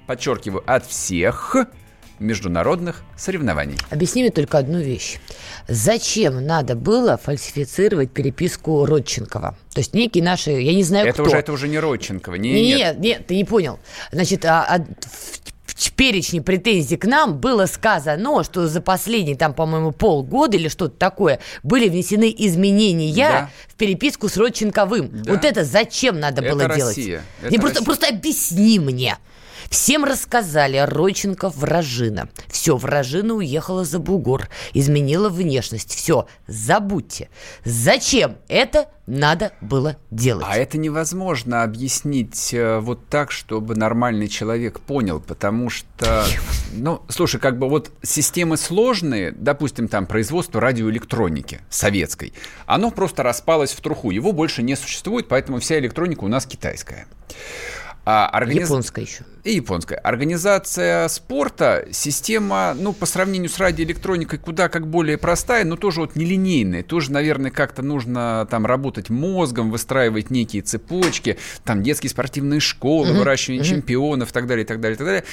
[0.07, 1.57] подчеркиваю, от всех
[2.19, 3.77] международных соревнований.
[3.91, 5.19] Объясни мне только одну вещь.
[5.67, 9.57] Зачем надо было фальсифицировать переписку Родченкова?
[9.75, 11.25] То есть некие наши, я не знаю Это кто.
[11.25, 12.37] уже, это уже не Родченкова.
[12.37, 12.99] Не, нет, нет.
[13.01, 13.81] нет, ты не понял.
[14.13, 14.85] Значит, а- а
[15.83, 20.97] в, перечне претензий к нам было сказано, что за последние, там, по-моему, полгода или что-то
[20.97, 23.51] такое были внесены изменения Да.
[23.69, 25.11] в переписку с Родченковым.
[25.23, 25.33] Да.
[25.33, 27.05] Вот это зачем надо Это было Россия.
[27.05, 27.25] делать?
[27.43, 27.85] Это Не, просто, Россия.
[27.85, 29.17] просто объясни мне.
[29.73, 32.29] Всем рассказали, Родченков вражина.
[32.49, 35.95] Все, вражина уехала за бугор, изменила внешность.
[35.95, 37.31] Все, забудьте.
[37.65, 40.45] Зачем это надо было делать?
[40.47, 46.27] А это невозможно объяснить э, вот так, чтобы нормальный человек понял, потому что,
[46.75, 52.35] ну, слушай, как бы вот системы сложные, допустим, там производство радиоэлектроники советской,
[52.67, 57.07] оно просто распалось в труху, его больше не существует, поэтому вся электроника у нас китайская.
[58.05, 59.25] А организ- Японская еще.
[59.45, 59.99] И японская.
[59.99, 66.15] Организация спорта, система, ну, по сравнению с радиоэлектроникой, куда как более простая, но тоже вот
[66.15, 66.85] нелинейная.
[66.85, 73.19] Тоже, наверное, как-то нужно там работать мозгом, выстраивать некие цепочки, там детские спортивные школы, Мгм,
[73.19, 73.71] выращивание мгм.
[73.71, 75.25] чемпионов и так далее, и так далее, и так далее.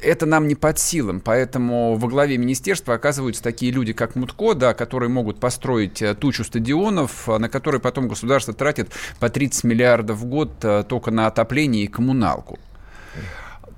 [0.00, 4.72] Это нам не под силам, поэтому во главе министерства оказываются такие люди, как Мутко, да,
[4.72, 10.16] которые могут построить э, тучу стадионов, а, на которые потом государство тратит по 30 миллиардов
[10.16, 12.58] в год э, только на отопление и коммуналку.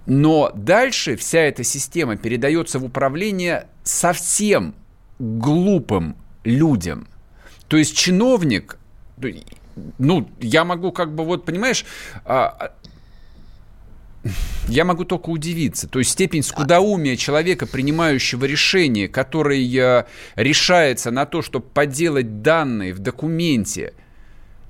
[0.07, 4.75] Но дальше вся эта система передается в управление совсем
[5.19, 7.07] глупым людям.
[7.69, 8.79] То есть чиновник,
[9.99, 11.85] ну, я могу как бы вот, понимаешь,
[12.25, 12.73] а,
[14.69, 15.89] я могу только удивиться.
[15.89, 20.05] То есть степень скудоумия человека, принимающего решение, который э,
[20.37, 23.95] решается на то, чтобы подделать данные в документе,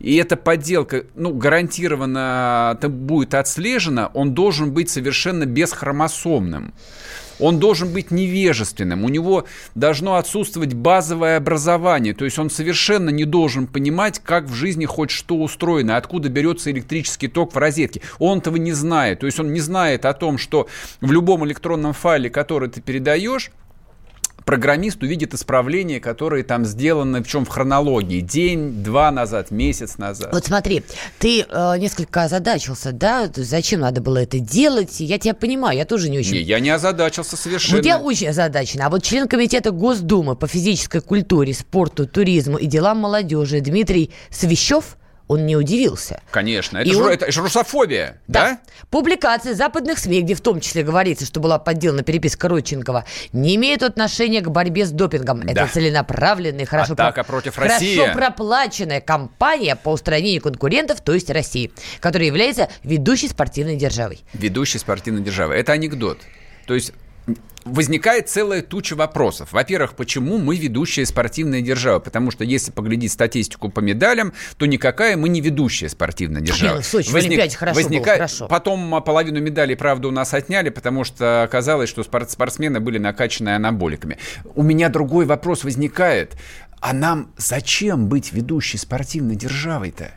[0.02, 6.74] и эта подделка, ну, гарантированно будет отслежена, он должен быть совершенно бесхромосомным.
[7.38, 13.24] Он должен быть невежественным, у него должно отсутствовать базовое образование, то есть он совершенно не
[13.24, 18.02] должен понимать, как в жизни хоть что устроено, откуда берется электрический ток в розетке.
[18.18, 20.68] Он этого не знает, то есть он не знает о том, что
[21.00, 23.50] в любом электронном файле, который ты передаешь,
[24.44, 30.30] программист увидит исправления, которые там сделаны, причем в хронологии, день, два назад, месяц назад.
[30.32, 30.82] Вот смотри,
[31.18, 33.30] ты э, несколько озадачился, да?
[33.34, 35.00] Зачем надо было это делать?
[35.00, 36.32] Я тебя понимаю, я тоже не очень...
[36.34, 37.76] Не, я не озадачился совершенно.
[37.76, 38.86] Вот я очень озадачена.
[38.86, 44.96] А вот член комитета Госдумы по физической культуре, спорту, туризму и делам молодежи Дмитрий Свящев,
[45.28, 46.20] он не удивился.
[46.30, 48.58] Конечно, это, И же, он- это же русофобия, да?
[48.90, 53.82] Публикации западных СМИ, где в том числе говорится, что была подделана переписка Родченкова, не имеют
[53.82, 55.40] отношения к борьбе с допингом.
[55.44, 55.52] Да.
[55.64, 58.12] Это целенаправленная, хорошо, Атака против хорошо России.
[58.12, 64.20] проплаченная кампания по устранению конкурентов, то есть России, которая является ведущей спортивной державой.
[64.34, 65.54] Ведущей спортивной державы.
[65.54, 66.18] Это анекдот.
[66.66, 66.92] То есть
[67.64, 69.52] возникает целая туча вопросов.
[69.52, 71.98] Во-первых, почему мы ведущая спортивная держава?
[71.98, 76.76] Потому что если поглядеть статистику по медалям, то никакая мы не ведущая спортивная держава.
[76.76, 78.48] Ну в Сочи в Олимпиаде хорошо было, хорошо.
[78.48, 82.98] Потом а, половину медалей, правда, у нас отняли, потому что оказалось, что спорт- спортсмены были
[82.98, 84.18] накачаны анаболиками.
[84.54, 86.36] У меня другой вопрос возникает.
[86.80, 90.14] А нам зачем быть ведущей спортивной державой-то?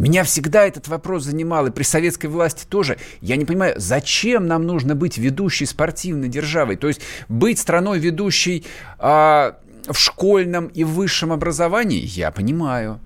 [0.00, 2.96] Меня всегда этот вопрос занимал, и при советской власти тоже.
[3.20, 6.76] Я не понимаю, зачем нам нужно быть ведущей спортивной державой?
[6.76, 8.64] То есть быть страной ведущей
[8.98, 12.98] а, в школьном и высшем образовании, я понимаю.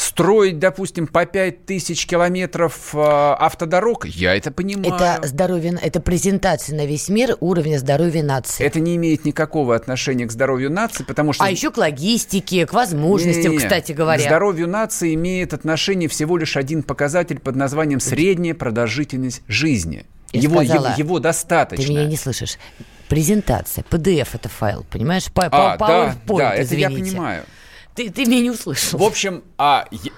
[0.00, 4.94] Строить, допустим, по 5 тысяч километров а, автодорог, я это понимаю.
[4.94, 8.64] Это здоровье, это презентация на весь мир уровня здоровья нации.
[8.64, 11.44] Это не имеет никакого отношения к здоровью нации, потому что...
[11.44, 13.58] А еще к логистике, к возможностям, Не-не-не.
[13.58, 14.22] кстати К говоря.
[14.22, 20.06] здоровью нации имеет отношение всего лишь один показатель под названием средняя продолжительность жизни.
[20.32, 21.84] Я Его, сказала, его, его достаточно.
[21.84, 22.56] Ты меня не слышишь.
[23.10, 25.30] Презентация, PDF это файл, понимаешь?
[25.30, 27.10] По, А, по- да, PowerPoint, да, это я извините.
[27.12, 27.42] понимаю.
[27.94, 28.98] Ты, ты меня не услышал.
[28.98, 30.12] В общем, а я-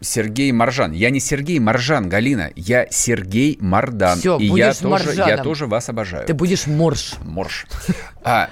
[0.00, 0.92] Сергей Маржан.
[0.92, 2.52] Я не Сергей Маржан, Галина.
[2.54, 4.18] Я Сергей Мардан.
[4.18, 6.26] Всё, и я тоже, я тоже вас обожаю.
[6.26, 7.14] Ты будешь морж.
[7.24, 7.66] Морж.
[8.22, 8.48] А,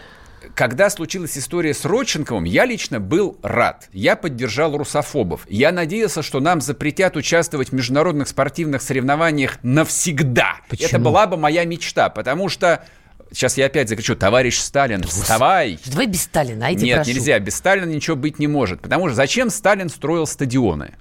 [0.55, 3.89] когда случилась история с Родченковым, я лично был рад.
[3.93, 5.43] Я поддержал русофобов.
[5.49, 10.57] Я надеялся, что нам запретят участвовать в международных спортивных соревнованиях навсегда.
[10.69, 10.89] Почему?
[10.89, 12.85] Это была бы моя мечта, потому что...
[13.37, 15.79] Сейчас я опять закричу, товарищ Сталин, вставай!
[15.85, 17.11] Давай без Сталина, айди Нет, прошу.
[17.11, 18.81] нельзя, без Сталина ничего быть не может.
[18.81, 20.94] Потому что зачем Сталин строил стадионы?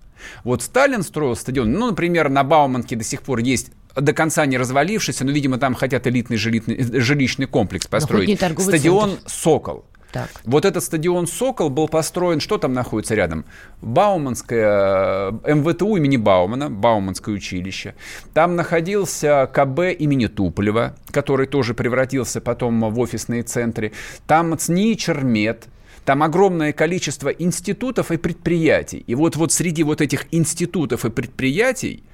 [0.43, 4.57] Вот Сталин строил стадион, ну, например, на Бауманке до сих пор есть до конца не
[4.57, 8.37] развалившийся, но, видимо, там хотят элитный жилитный- жилищный комплекс построить.
[8.37, 9.29] Стадион центр.
[9.29, 9.85] «Сокол».
[10.15, 10.29] Так.
[10.45, 13.43] Вот этот стадион «Сокол» был построен, что там находится рядом?
[13.81, 17.95] Бауманское, э, МВТУ имени Баумана, Бауманское училище.
[18.33, 23.91] Там находился КБ имени Туполева, который тоже превратился потом в офисные центры.
[24.25, 25.65] Там ЦНИ Чермет,
[26.05, 29.03] там огромное количество институтов и предприятий.
[29.05, 32.05] И вот, вот среди вот этих институтов и предприятий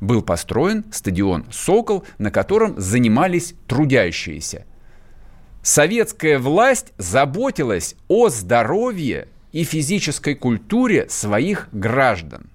[0.00, 4.66] был построен стадион «Сокол», на котором занимались трудящиеся.
[5.62, 12.46] Советская власть заботилась о здоровье и физической культуре своих граждан.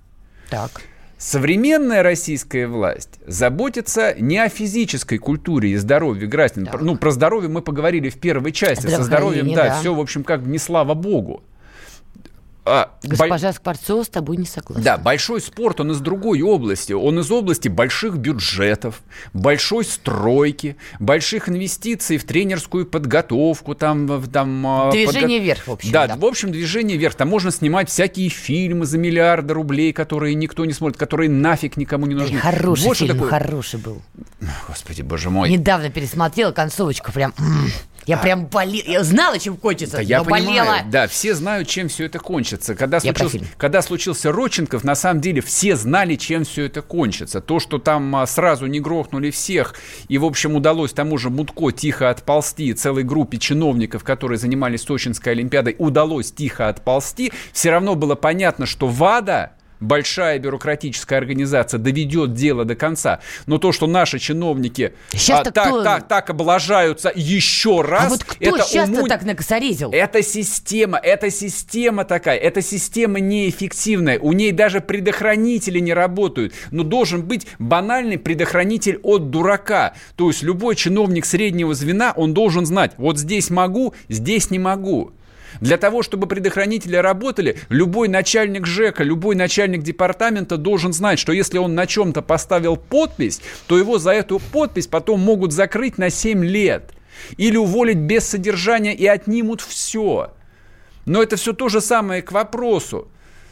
[0.50, 0.82] Так.
[1.18, 6.66] Современная российская власть заботится не о физической культуре и здоровье граждан.
[6.66, 6.82] Так.
[6.82, 8.88] Ну, про здоровье мы поговорили в первой части.
[8.88, 9.80] Со здоровьем, да, да.
[9.80, 11.44] все, в общем, как бы не слава богу.
[12.68, 14.84] А, Госпожа Скворцова с тобой не согласна.
[14.84, 16.94] да, большой спорт, он из другой области.
[16.94, 19.02] Он из области больших бюджетов,
[19.34, 23.76] большой стройки, больших инвестиций в тренерскую подготовку.
[23.76, 26.16] Там, там, а, Движение подго- вверх, в общем, Да, да.
[26.16, 27.14] в общем, движение вверх.
[27.14, 32.08] Там можно снимать всякие фильмы за миллиарды рублей, которые никто не смотрит, которые нафиг никому
[32.08, 32.40] не нужны.
[32.40, 33.30] Хороший Вот фильм, такое.
[33.30, 34.02] хороший был.
[34.68, 35.50] Господи, боже мой.
[35.50, 37.34] Недавно пересмотрела концовочку, прям...
[38.06, 38.84] Я прям болела.
[38.86, 40.00] Я знала, чем кончится, А.
[40.00, 40.46] Да, я но понимаю.
[40.46, 40.92] болела.
[40.92, 42.76] Да, все знают, чем все это кончится.
[42.76, 43.48] Когда фильм.
[43.58, 47.42] когда случился Родченков, на самом деле все знали, чем все это кончится.
[47.42, 49.76] То, что там а, сразу не грохнули всех,
[50.08, 55.34] и, в общем, удалось тому же Мутко тихо отползти, целой группе чиновников, которые занимались Сочинской
[55.34, 62.66] Олимпиадой, удалось тихо отползти, все равно было понятно, что ВАДА большая бюрократическая организация доведет дело
[62.66, 63.20] до конца.
[63.46, 64.94] Но то, что наши чиновники
[65.30, 69.24] а, так, кто- так, так облажаются еще раз, А вот кто это сейчас-то уму- так
[69.24, 69.92] накосорезил?
[69.92, 76.54] это система, это система такая, эта система неэффективная, у ней даже предохранители не работают.
[76.72, 79.94] Но должен быть банальный предохранитель от дурака.
[80.16, 85.12] То есть любой чиновник среднего звена, он должен знать, вот здесь могу, здесь не могу.
[85.62, 91.58] Для того, чтобы предохранители работали, любой начальник ЖЭКа, любой начальник департамента должен знать, что если
[91.58, 96.44] он на чем-то поставил подпись, то его за эту подпись потом могут закрыть на 7
[96.44, 96.92] лет.
[97.38, 100.34] Или уволить без содержания и отнимут все.
[101.06, 103.08] Но это все то же самое к вопросу.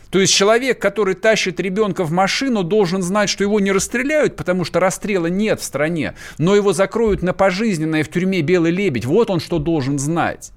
[0.10, 4.64] То есть человек, который тащит ребенка в машину, должен знать, что его не расстреляют, потому
[4.64, 9.06] что расстрела нет в стране, но его закроют на пожизненное в тюрьме «Белый лебедь».
[9.06, 10.52] Вот он что должен знать.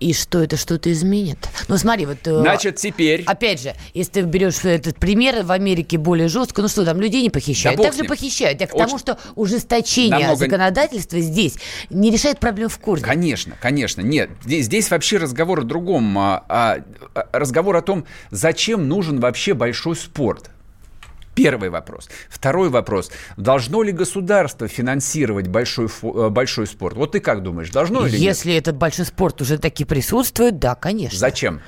[0.00, 1.38] И что это что-то изменит?
[1.66, 2.18] Ну смотри, вот...
[2.24, 3.24] э, Значит, теперь...
[3.26, 7.20] Опять же, если ты берешь этот пример, в Америке более жестко, ну что, там людей
[7.22, 7.78] не похищают.
[7.78, 8.60] Да так же похищают.
[8.60, 11.54] Я к Очень- тому, что ужесточение Намного- законодательства здесь
[11.90, 13.04] не решает проблем в корне.
[13.04, 14.00] Конечно, конечно.
[14.00, 16.16] Нет, здесь, здесь вообще разговор о другом.
[16.16, 16.78] а, а,
[17.14, 20.50] а, разговор о том, зачем нужен вообще большой спорт.
[21.42, 22.08] Первый вопрос.
[22.28, 23.10] Второй вопрос.
[23.36, 26.96] Должно ли государство финансировать большой, э, большой спорт?
[26.96, 28.20] Вот ты как думаешь, должно или нет?
[28.20, 31.18] Если этот большой спорт уже таки присутствует, да, конечно.
[31.18, 31.60] Зачем?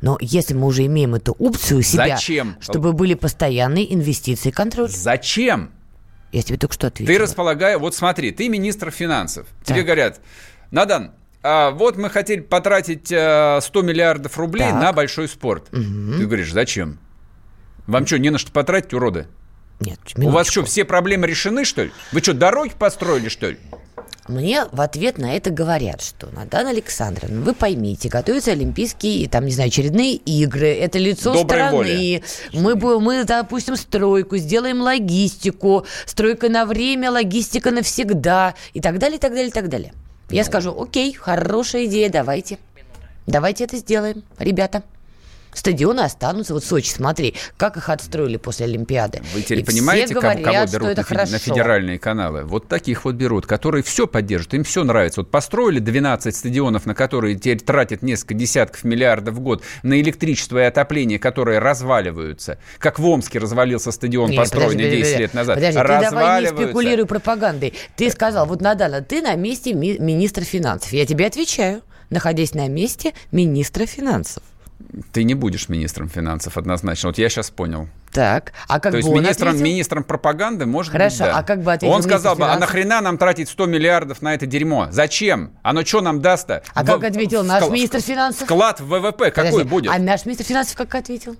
[0.00, 2.56] Но если мы уже имеем эту опцию у себя, Зачем?
[2.60, 4.88] чтобы были постоянные инвестиции и контроль.
[4.88, 5.70] Зачем?
[6.32, 7.16] Я тебе только что ответила.
[7.16, 7.78] Ты располагаешь...
[7.80, 9.46] Вот смотри, ты министр финансов.
[9.64, 9.84] Тебе Так.
[9.86, 10.20] говорят,
[10.70, 11.10] Надан,
[11.42, 14.74] а вот мы хотели потратить э, 100 миллиардов рублей Так.
[14.80, 15.68] на большой спорт.
[15.70, 16.98] Ты говоришь, зачем?
[17.90, 19.26] Вам что, не на что потратить, уроды?
[19.80, 20.52] Нет, У вас минуточку.
[20.52, 21.90] что, все проблемы решены, что ли?
[22.12, 23.58] Вы что, дороги построили, что ли?
[24.28, 29.50] Мне в ответ на это говорят, что Надана Александровна, вы поймите, готовятся Олимпийские, там, не
[29.50, 31.72] знаю, очередные игры, это лицо Доброй страны.
[31.76, 32.22] воли.
[32.52, 39.16] Мы, будем- мы запустим стройку, сделаем логистику, стройка на время, логистика навсегда, и так далее,
[39.16, 39.92] и так далее, и так далее.
[40.30, 42.58] Я скажу, окей, хорошая идея, давайте.
[43.26, 44.84] Давайте это сделаем, ребята.
[45.52, 46.54] Стадионы останутся.
[46.54, 49.20] Вот Сочи, смотри, как их отстроили после Олимпиады.
[49.34, 51.32] Вы теперь И понимаете, кого, говорят, кого берут на, хорошо.
[51.32, 52.44] на федеральные каналы?
[52.44, 55.20] Вот таких вот берут, которые все поддерживают, им все нравится.
[55.20, 60.58] Вот построили 12 стадионов, на которые теперь тратят несколько десятков миллиардов в год на электричество
[60.58, 62.58] и отопление, которые разваливаются.
[62.78, 65.54] Как в Омске развалился стадион, Не, построенный подожди, 10 подожди, лет назад.
[65.56, 67.74] Подожди, ты давай не спекулируй пропагандой.
[67.96, 70.92] Ты сказал, вот, Надана, ты на месте ми- министра финансов.
[70.92, 74.42] Я тебе отвечаю, находясь на месте министра финансов.
[75.12, 77.08] Ты не будешь министром финансов однозначно.
[77.10, 77.88] Вот я сейчас понял.
[78.12, 79.64] Так, а как То есть бы он министром, ответил?
[79.66, 81.38] министром пропаганды может Хорошо, быть, да.
[81.38, 84.46] а как бы ответил Он сказал бы, а нахрена нам тратить 100 миллиардов на это
[84.46, 84.88] дерьмо?
[84.90, 85.52] Зачем?
[85.62, 86.62] Оно что нам даст-то?
[86.74, 88.42] А В- как ответил наш вкл- министр финансов?
[88.44, 89.92] Вклад в ВВП какой Подожди, будет?
[89.92, 91.36] А наш министр финансов как ответил?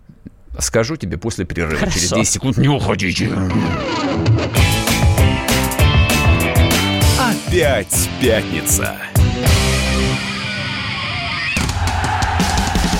[0.59, 1.78] Скажу тебе после перерыва.
[1.78, 1.97] Хорошо.
[1.99, 3.30] Через 10 секунд не уходите.
[7.18, 8.97] Опять пятница.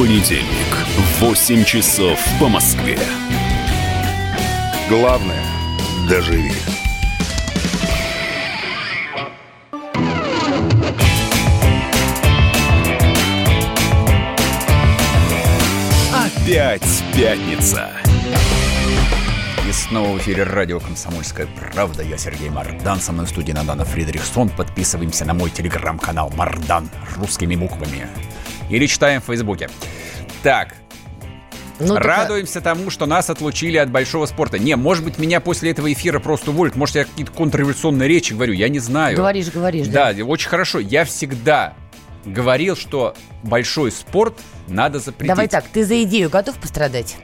[0.00, 0.46] Понедельник
[0.96, 2.98] в 8 часов по Москве.
[4.88, 5.44] Главное–
[6.08, 6.52] доживи.
[16.14, 17.90] Опять пятница.
[19.68, 22.02] И снова в эфире радио «Комсомольская правда».
[22.02, 24.48] Я Сергей Мардан, со мной в студии Надана Фридрихсон.
[24.48, 26.88] Подписываемся на мой телеграм-канал «Мардан»
[27.18, 28.08] русскими буквами.
[28.70, 29.68] Или читаем в Фейсбуке.
[30.42, 30.74] Так,
[31.82, 34.58] Ну, так, а- Радуемся тому, что нас отлучили от большого спорта.
[34.58, 36.76] Не, может быть, меня после этого эфира просто уволят.
[36.76, 39.16] Может, я какие-то контрреволюционные речи говорю, я не знаю.
[39.16, 40.12] Говоришь, говоришь, да.
[40.12, 40.78] Да, очень хорошо.
[40.78, 41.72] Я всегда
[42.26, 45.28] говорил, что большой спорт надо запретить.
[45.28, 47.16] Давай так, ты за идею готов пострадать?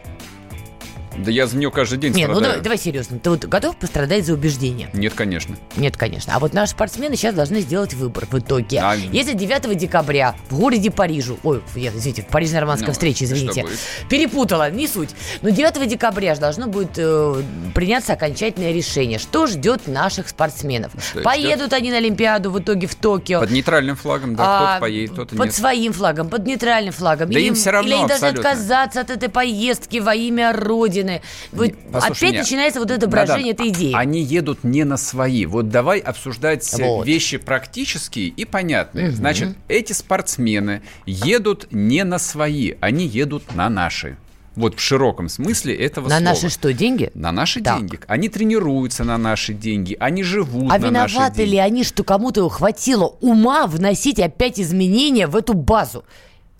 [1.19, 2.53] Да я за нее каждый день Не, ну страдаю.
[2.53, 3.19] давай, давай серьезно.
[3.19, 4.91] Ты вот готов пострадать за убеждение?
[4.93, 5.57] Нет, конечно.
[5.77, 6.35] Нет, конечно.
[6.35, 8.81] А вот наши спортсмены сейчас должны сделать выбор в итоге.
[8.81, 13.65] А- Если 9 декабря в городе Парижу, ой, нет, извините, в Париж-Нормандской Ну, встрече, извините,
[14.09, 15.11] перепутала, не суть.
[15.43, 17.43] Но 9 декабря же должно будет э,
[17.75, 20.93] приняться окончательное решение, что ждет наших спортсменов.
[21.11, 23.41] Что Поедут они на Олимпиаду в итоге в Токио.
[23.41, 25.55] Под нейтральным флагом, да, А, кто-то поедет, кто-то под нет.
[25.55, 27.31] своим флагом, под нейтральным флагом.
[27.31, 28.51] Да или, им всё равно или они должны абсолютно.
[28.51, 31.06] отказаться от этой поездки во имя Родины.
[31.53, 33.93] Вот Послушай опять меня, начинается вот это брожение этой идеи.
[33.93, 35.47] а- Они едут не на свои.
[35.47, 37.07] Вот давай обсуждать э, Вот.
[37.07, 39.11] вещи практические и понятные.
[39.11, 44.17] Значит, эти спортсмены едут не на свои, они едут на наши.
[44.55, 46.31] Вот в широком смысле этого На слова.
[46.31, 47.11] наши что, деньги?
[47.13, 47.79] На наши Так.
[47.79, 48.01] деньги.
[48.07, 51.51] Они тренируются на наши деньги, они живут А на наши виноваты деньги.
[51.51, 56.07] ли они, что кому-то хватило ума вносить опять изменения в эту базу?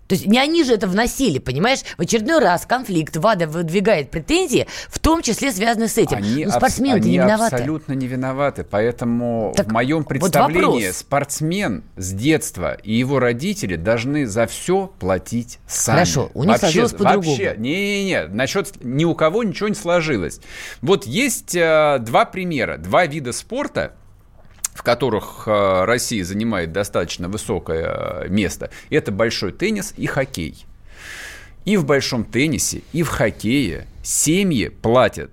[0.07, 1.79] То есть не они же это вносили, понимаешь?
[1.97, 6.17] В очередной раз конфликт ВАДА выдвигает претензии, в том числе связанные с этим.
[6.17, 7.55] Они, ну, спортсмены они не виноваты.
[7.55, 8.63] абсолютно не виноваты.
[8.63, 10.97] Поэтому Так в моем вот представлении вопрос.
[10.97, 15.95] спортсмен с детства и его родители должны за все платить сами.
[15.97, 17.29] Хорошо, у них Вообще- сложилось по-другому.
[17.31, 20.39] Вообще, не-не-не, насчет ни у кого ничего не сложилось.
[20.81, 23.93] Вот есть э, два примера, два вида спорта,
[24.77, 28.69] в которых э, Россия занимает достаточно высокое э, место.
[28.91, 30.67] Это большой теннис и хоккей.
[31.65, 35.31] И в большом теннисе, и в хоккее семьи платят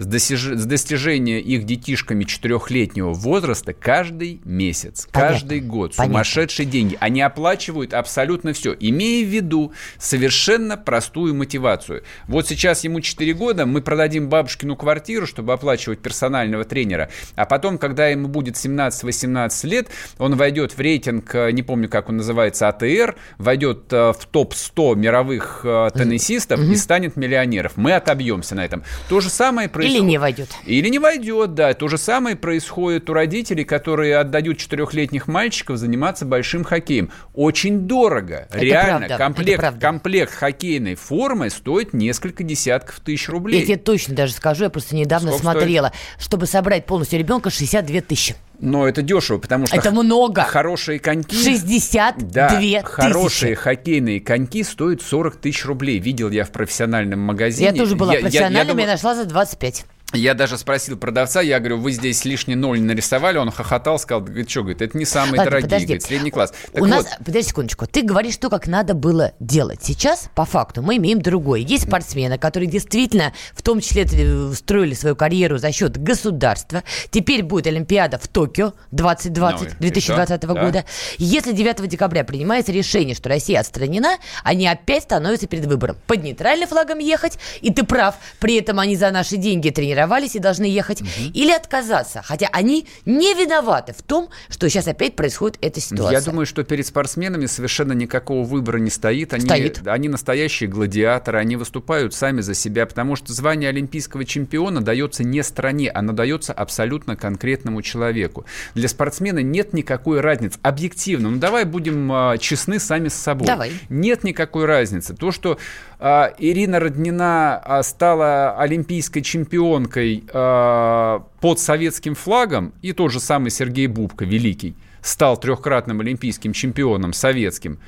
[0.00, 5.34] с, достиж- с достижения их детишками четырехлетнего возраста каждый месяц, Понятно.
[5.34, 5.94] каждый год.
[5.94, 6.14] Понятно.
[6.14, 6.96] Сумасшедшие деньги.
[7.00, 12.02] Они оплачивают абсолютно все, имея в виду совершенно простую мотивацию.
[12.26, 17.76] Вот сейчас ему 4 года, мы продадим бабушкину квартиру, чтобы оплачивать персонального тренера, а потом,
[17.76, 19.88] когда ему будет 17-18 лет,
[20.18, 24.96] он войдет в рейтинг, э, не помню, как он называется, АТР, войдет э, в топ-100
[24.96, 27.72] мировых э, теннисистов и станет миллионером.
[27.76, 28.82] Мы отобьемся на этом.
[29.08, 29.89] То же самое происходит...
[29.90, 30.48] Или не войдет.
[30.64, 31.74] Или не войдет, да.
[31.74, 37.10] То же самое происходит у родителей, которые отдают четырехлетних мальчиков заниматься большим хоккеем.
[37.34, 38.46] Очень дорого.
[38.50, 38.88] Это Реально.
[38.98, 39.80] правда, это комплект, правда.
[39.80, 43.64] комплект хоккейной формы стоит несколько десятков тысяч Я рублей.
[43.64, 48.36] тебе точно даже скажу, я просто недавно Сколько смотрела, чтобы собрать полностью ребенка 62 тысячи.
[48.60, 50.42] Но это дешево, потому что Это много.
[50.42, 51.34] хорошие коньки...
[51.36, 52.80] 62 Да, тысячи.
[52.84, 55.98] хорошие хоккейные коньки стоят 40 тысяч рублей.
[55.98, 57.68] Видел я в профессиональном магазине.
[57.70, 59.84] Я тоже была Я- я- я профессиональным, я, нашла за 25.
[60.12, 64.50] Я даже спросил продавца, я говорю, вы здесь лишний ноль нарисовали, он хохотал, сказал, говорит,
[64.50, 65.86] что, говорит, это не самые Ладно, дорогие, подожди.
[65.86, 66.52] говорит, средний класс.
[66.72, 69.80] Так У нас, вот, подожди секундочку, ты говоришь то, как надо было делать.
[69.82, 71.60] Сейчас, по факту, мы имеем другое.
[71.60, 76.82] Есть спортсмены, которые действительно, в том числе, э, строили свою карьеру за счет государства.
[77.10, 80.54] Теперь будет Олимпиада в Токио 2020, Ну, и 2020 что?
[80.54, 80.60] Да.
[80.64, 80.84] года.
[81.18, 85.96] Если 9 декабря принимается решение, что Россия отстранена, они опять становятся перед выбором.
[86.08, 89.70] Под нейтральным флагом ехать, и ты прав, при этом они за наши деньги
[90.00, 91.02] тренировались и должны ехать,
[91.34, 92.22] или отказаться.
[92.24, 96.18] Хотя они не виноваты в том, что сейчас опять происходит эта ситуация.
[96.18, 99.34] я думаю, что перед спортсменами совершенно никакого выбора не стоит.
[99.34, 99.86] Они, Стоит.
[99.86, 105.42] они настоящие гладиаторы, они выступают сами за себя, потому что звание олимпийского чемпиона дается не
[105.42, 108.46] стране, оно дается абсолютно конкретному человеку.
[108.74, 110.58] Для спортсмена нет никакой разницы.
[110.62, 113.46] Объективно, ну давай будем а, честны сами с собой.
[113.46, 113.72] Давай.
[113.88, 115.14] Нет никакой разницы.
[115.14, 115.58] То, что
[116.00, 123.86] Ирина Роднина а, стала олимпийской чемпионкой а, под советским флагом, и тот же самый Сергей
[123.86, 127.78] Бубка, великий, стал трехкратным олимпийским чемпионом советским,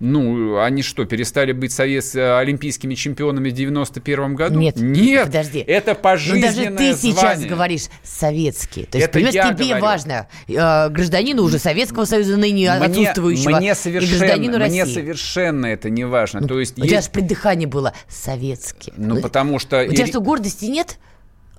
[0.00, 2.04] Ну, они что, перестали быть совет...
[2.14, 4.58] э, олимпийскими чемпионами в 91 году?
[4.58, 5.58] Нет, Нет, подожди.
[5.58, 7.48] это Ну, пожизненное даже ты сейчас звание.
[7.48, 8.86] говоришь советские.
[8.86, 9.82] То есть, Это понимаешь, тебе говорю.
[9.84, 14.94] важно э, гражданину уже Советского Союза ныне Мне, отсутствующего мне и совершенно, гражданину мне России.
[14.94, 16.48] совершенно это не важно.
[16.48, 18.94] То есть У тебя есть- же придыхание было советские.
[18.96, 19.82] Ну, потому что...
[19.84, 20.98] У тебя и- что, гордости нет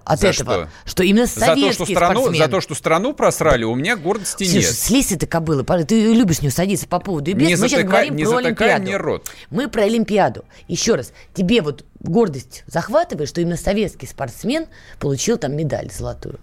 [0.03, 0.69] от За этого?
[0.85, 1.03] что?
[1.03, 2.45] именно за то, советские что страну, спортсмены.
[2.45, 4.73] за то, что страну просрали, у меня гордости Слушай, нет.
[4.73, 5.89] слезь кобылы, пожалуйста.
[5.89, 7.47] ты любишь с нее садиться по поводу и без.
[7.47, 8.83] Не Мы сейчас затыкай- говорим не про затыкай Олимпиаду.
[8.83, 9.31] мне рот.
[9.49, 10.45] Мы про Олимпиаду.
[10.67, 14.67] Еще раз, тебе вот гордость захватывает, что именно советский спортсмен
[14.99, 16.39] получил там медаль золотую.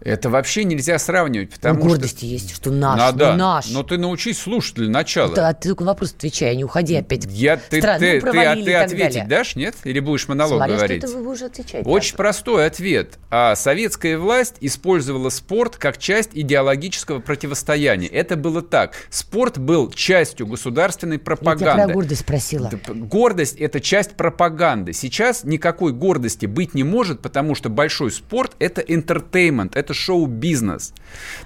[0.00, 2.26] Это вообще нельзя сравнивать, потому Ну, гордости что...
[2.26, 3.32] есть, что наш, Надо.
[3.32, 3.70] ну, наш.
[3.70, 5.34] Но ты научись слушать для начала.
[5.34, 7.24] Да, ты только на вопрос отвечай, не уходи опять.
[7.30, 9.26] Я, ты, Страну ты, ты, а ты ответить далее.
[9.28, 9.74] дашь, нет?
[9.84, 11.02] Или будешь монолог Смотря, говорить?
[11.08, 11.88] что вы уже отвечаете.
[11.88, 13.18] Очень простой ответ.
[13.30, 18.08] А советская власть использовала спорт как часть идеологического противостояния.
[18.08, 18.94] Это было так.
[19.10, 21.84] Спорт был частью государственной Я тебя пропаганды.
[21.84, 22.70] про гордость спросила.
[22.70, 24.92] Да, Гордость– это часть пропаганды.
[24.92, 30.92] Сейчас никакой гордости быть не может, потому что большой спорт– это entertainment, это шоу-бизнес.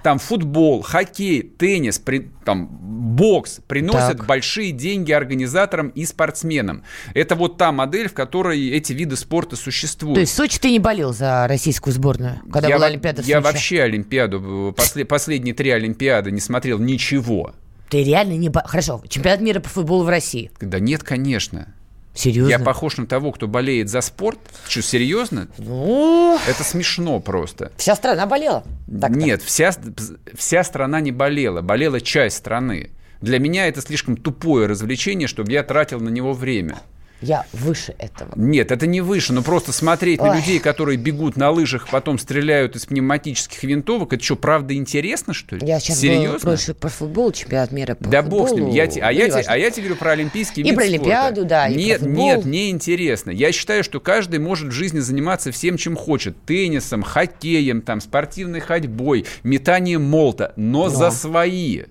[0.03, 4.27] Там футбол, хоккей, теннис, при- там, бокс приносят Так.
[4.27, 6.83] большие деньги организаторам и спортсменам.
[7.15, 10.15] Это вот та модель, в которой эти виды спорта существуют.
[10.15, 13.27] То есть в Сочи ты не болел за российскую сборную, когда я была Олимпиада в
[13.27, 13.45] Я Сочи?
[13.53, 17.53] вообще Олимпиаду, после- последние три Олимпиады не смотрел ничего.
[17.91, 18.51] Ты реально не...
[18.53, 20.51] Хорошо, чемпионат мира по футболу в России.
[20.61, 21.75] Да нет, конечно.
[22.15, 22.51] Серьезно?
[22.51, 24.39] Я похож на того, кто болеет за спорт?
[24.69, 25.49] Что, серьезно?
[25.59, 27.73] Ну, Это смешно просто.
[27.77, 28.65] вся страна болела.
[28.89, 29.17] Так-то.
[29.19, 29.73] Нет, вся,
[30.37, 32.91] вся страна не болела, болела часть страны.
[33.21, 36.79] Для меня это слишком тупое развлечение, чтобы я тратил на него время.
[37.21, 38.33] Я выше этого.
[38.37, 40.37] Нет, это не выше, но просто смотреть на Ой.
[40.39, 45.57] людей, которые бегут на лыжах, потом стреляют из пневматических винтовок, это что, правда интересно, что
[45.57, 45.67] ли?
[45.67, 46.39] Я сейчас Серьезно?
[46.51, 48.43] больше про футбол, чемпионат мира по Да футболу.
[48.43, 48.69] бог с ним.
[48.71, 50.89] Я, те- а, Ну, я, те- а я тебе говорю про олимпийский И про спорта.
[50.89, 52.17] Олимпиаду, да, и про Нет, футбол.
[52.25, 53.31] нет, не интересно.
[53.31, 56.37] Я считаю, что каждый может в жизни заниматься всем, чем хочет.
[56.47, 60.89] Теннисом, хоккеем, там, спортивной ходьбой, метанием молота, но, Но.
[60.89, 61.83] за свои.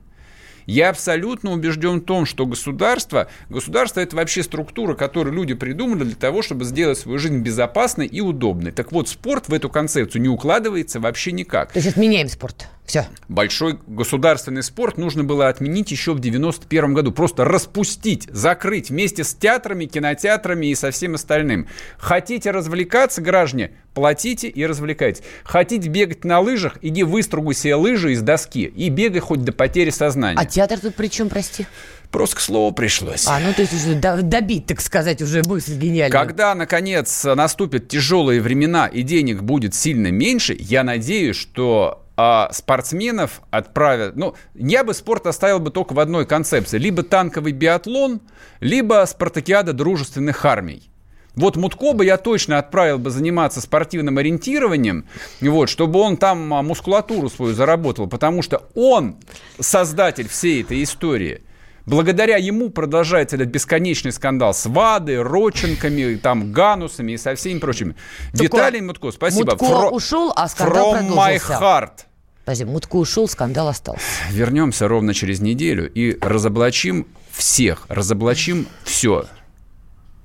[0.69, 6.15] Я абсолютно убежден в том, что государство, государство это вообще структура, которую люди придумали для
[6.15, 8.71] того, чтобы сделать свою жизнь безопасной и удобной.
[8.71, 11.71] Так вот, спорт в эту концепцию не укладывается вообще никак.
[11.71, 12.67] То есть отменяем спорт.
[12.89, 13.05] Все.
[13.27, 17.11] Большой государственный спорт нужно было отменить еще в 91 году.
[17.11, 21.67] Просто распустить, закрыть вместе с театрами, кинотеатрами и со всем остальным.
[21.99, 25.21] Хотите развлекаться, граждане, платите и развлекайтесь.
[25.43, 29.91] Хотите бегать на лыжах, иди выстругай себе лыжи из доски и бегай хоть до потери
[29.91, 30.39] сознания.
[30.39, 31.67] А театр тут при чем, прости?
[32.09, 33.27] Просто к слову пришлось.
[33.27, 36.11] А, ну то есть уже до- добить, так сказать, уже мысль гениальную.
[36.11, 43.41] Когда, наконец, наступят тяжелые времена и денег будет сильно меньше, я надеюсь, что а, спортсменов
[43.49, 44.17] отправят...
[44.17, 46.77] Ну, я бы спорт оставил бы только в одной концепции.
[46.77, 48.19] Либо танковый биатлон,
[48.59, 50.91] либо спартакиада дружественных армий.
[51.35, 55.05] Вот Мутко бы я точно отправил бы заниматься спортивным ориентированием,
[55.39, 59.15] вот, чтобы он там а, мускулатуру свою заработал, потому что он
[59.57, 61.43] создатель всей этой истории.
[61.85, 67.95] Благодаря ему продолжается этот бесконечный скандал с ВАДой, Родченками, там, Ганусами и со всеми прочими.
[68.33, 69.51] Так Виталий Мутко, спасибо.
[69.51, 71.53] Мутко Фро- ушел, а скандал From my продолжился.
[71.53, 72.08] heart.
[72.49, 74.01] Подожди, Мутко ушел, скандал остался.
[74.31, 79.25] Вернемся ровно через неделю и разоблачим всех, разоблачим все.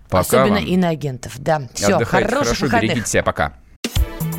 [0.09, 0.67] Пока Особенно вам.
[0.67, 1.35] иноагентов.
[1.37, 2.91] Да, все, Отдыхайте хороших хорошо, выходных.
[2.93, 3.59] берегите себя, пока.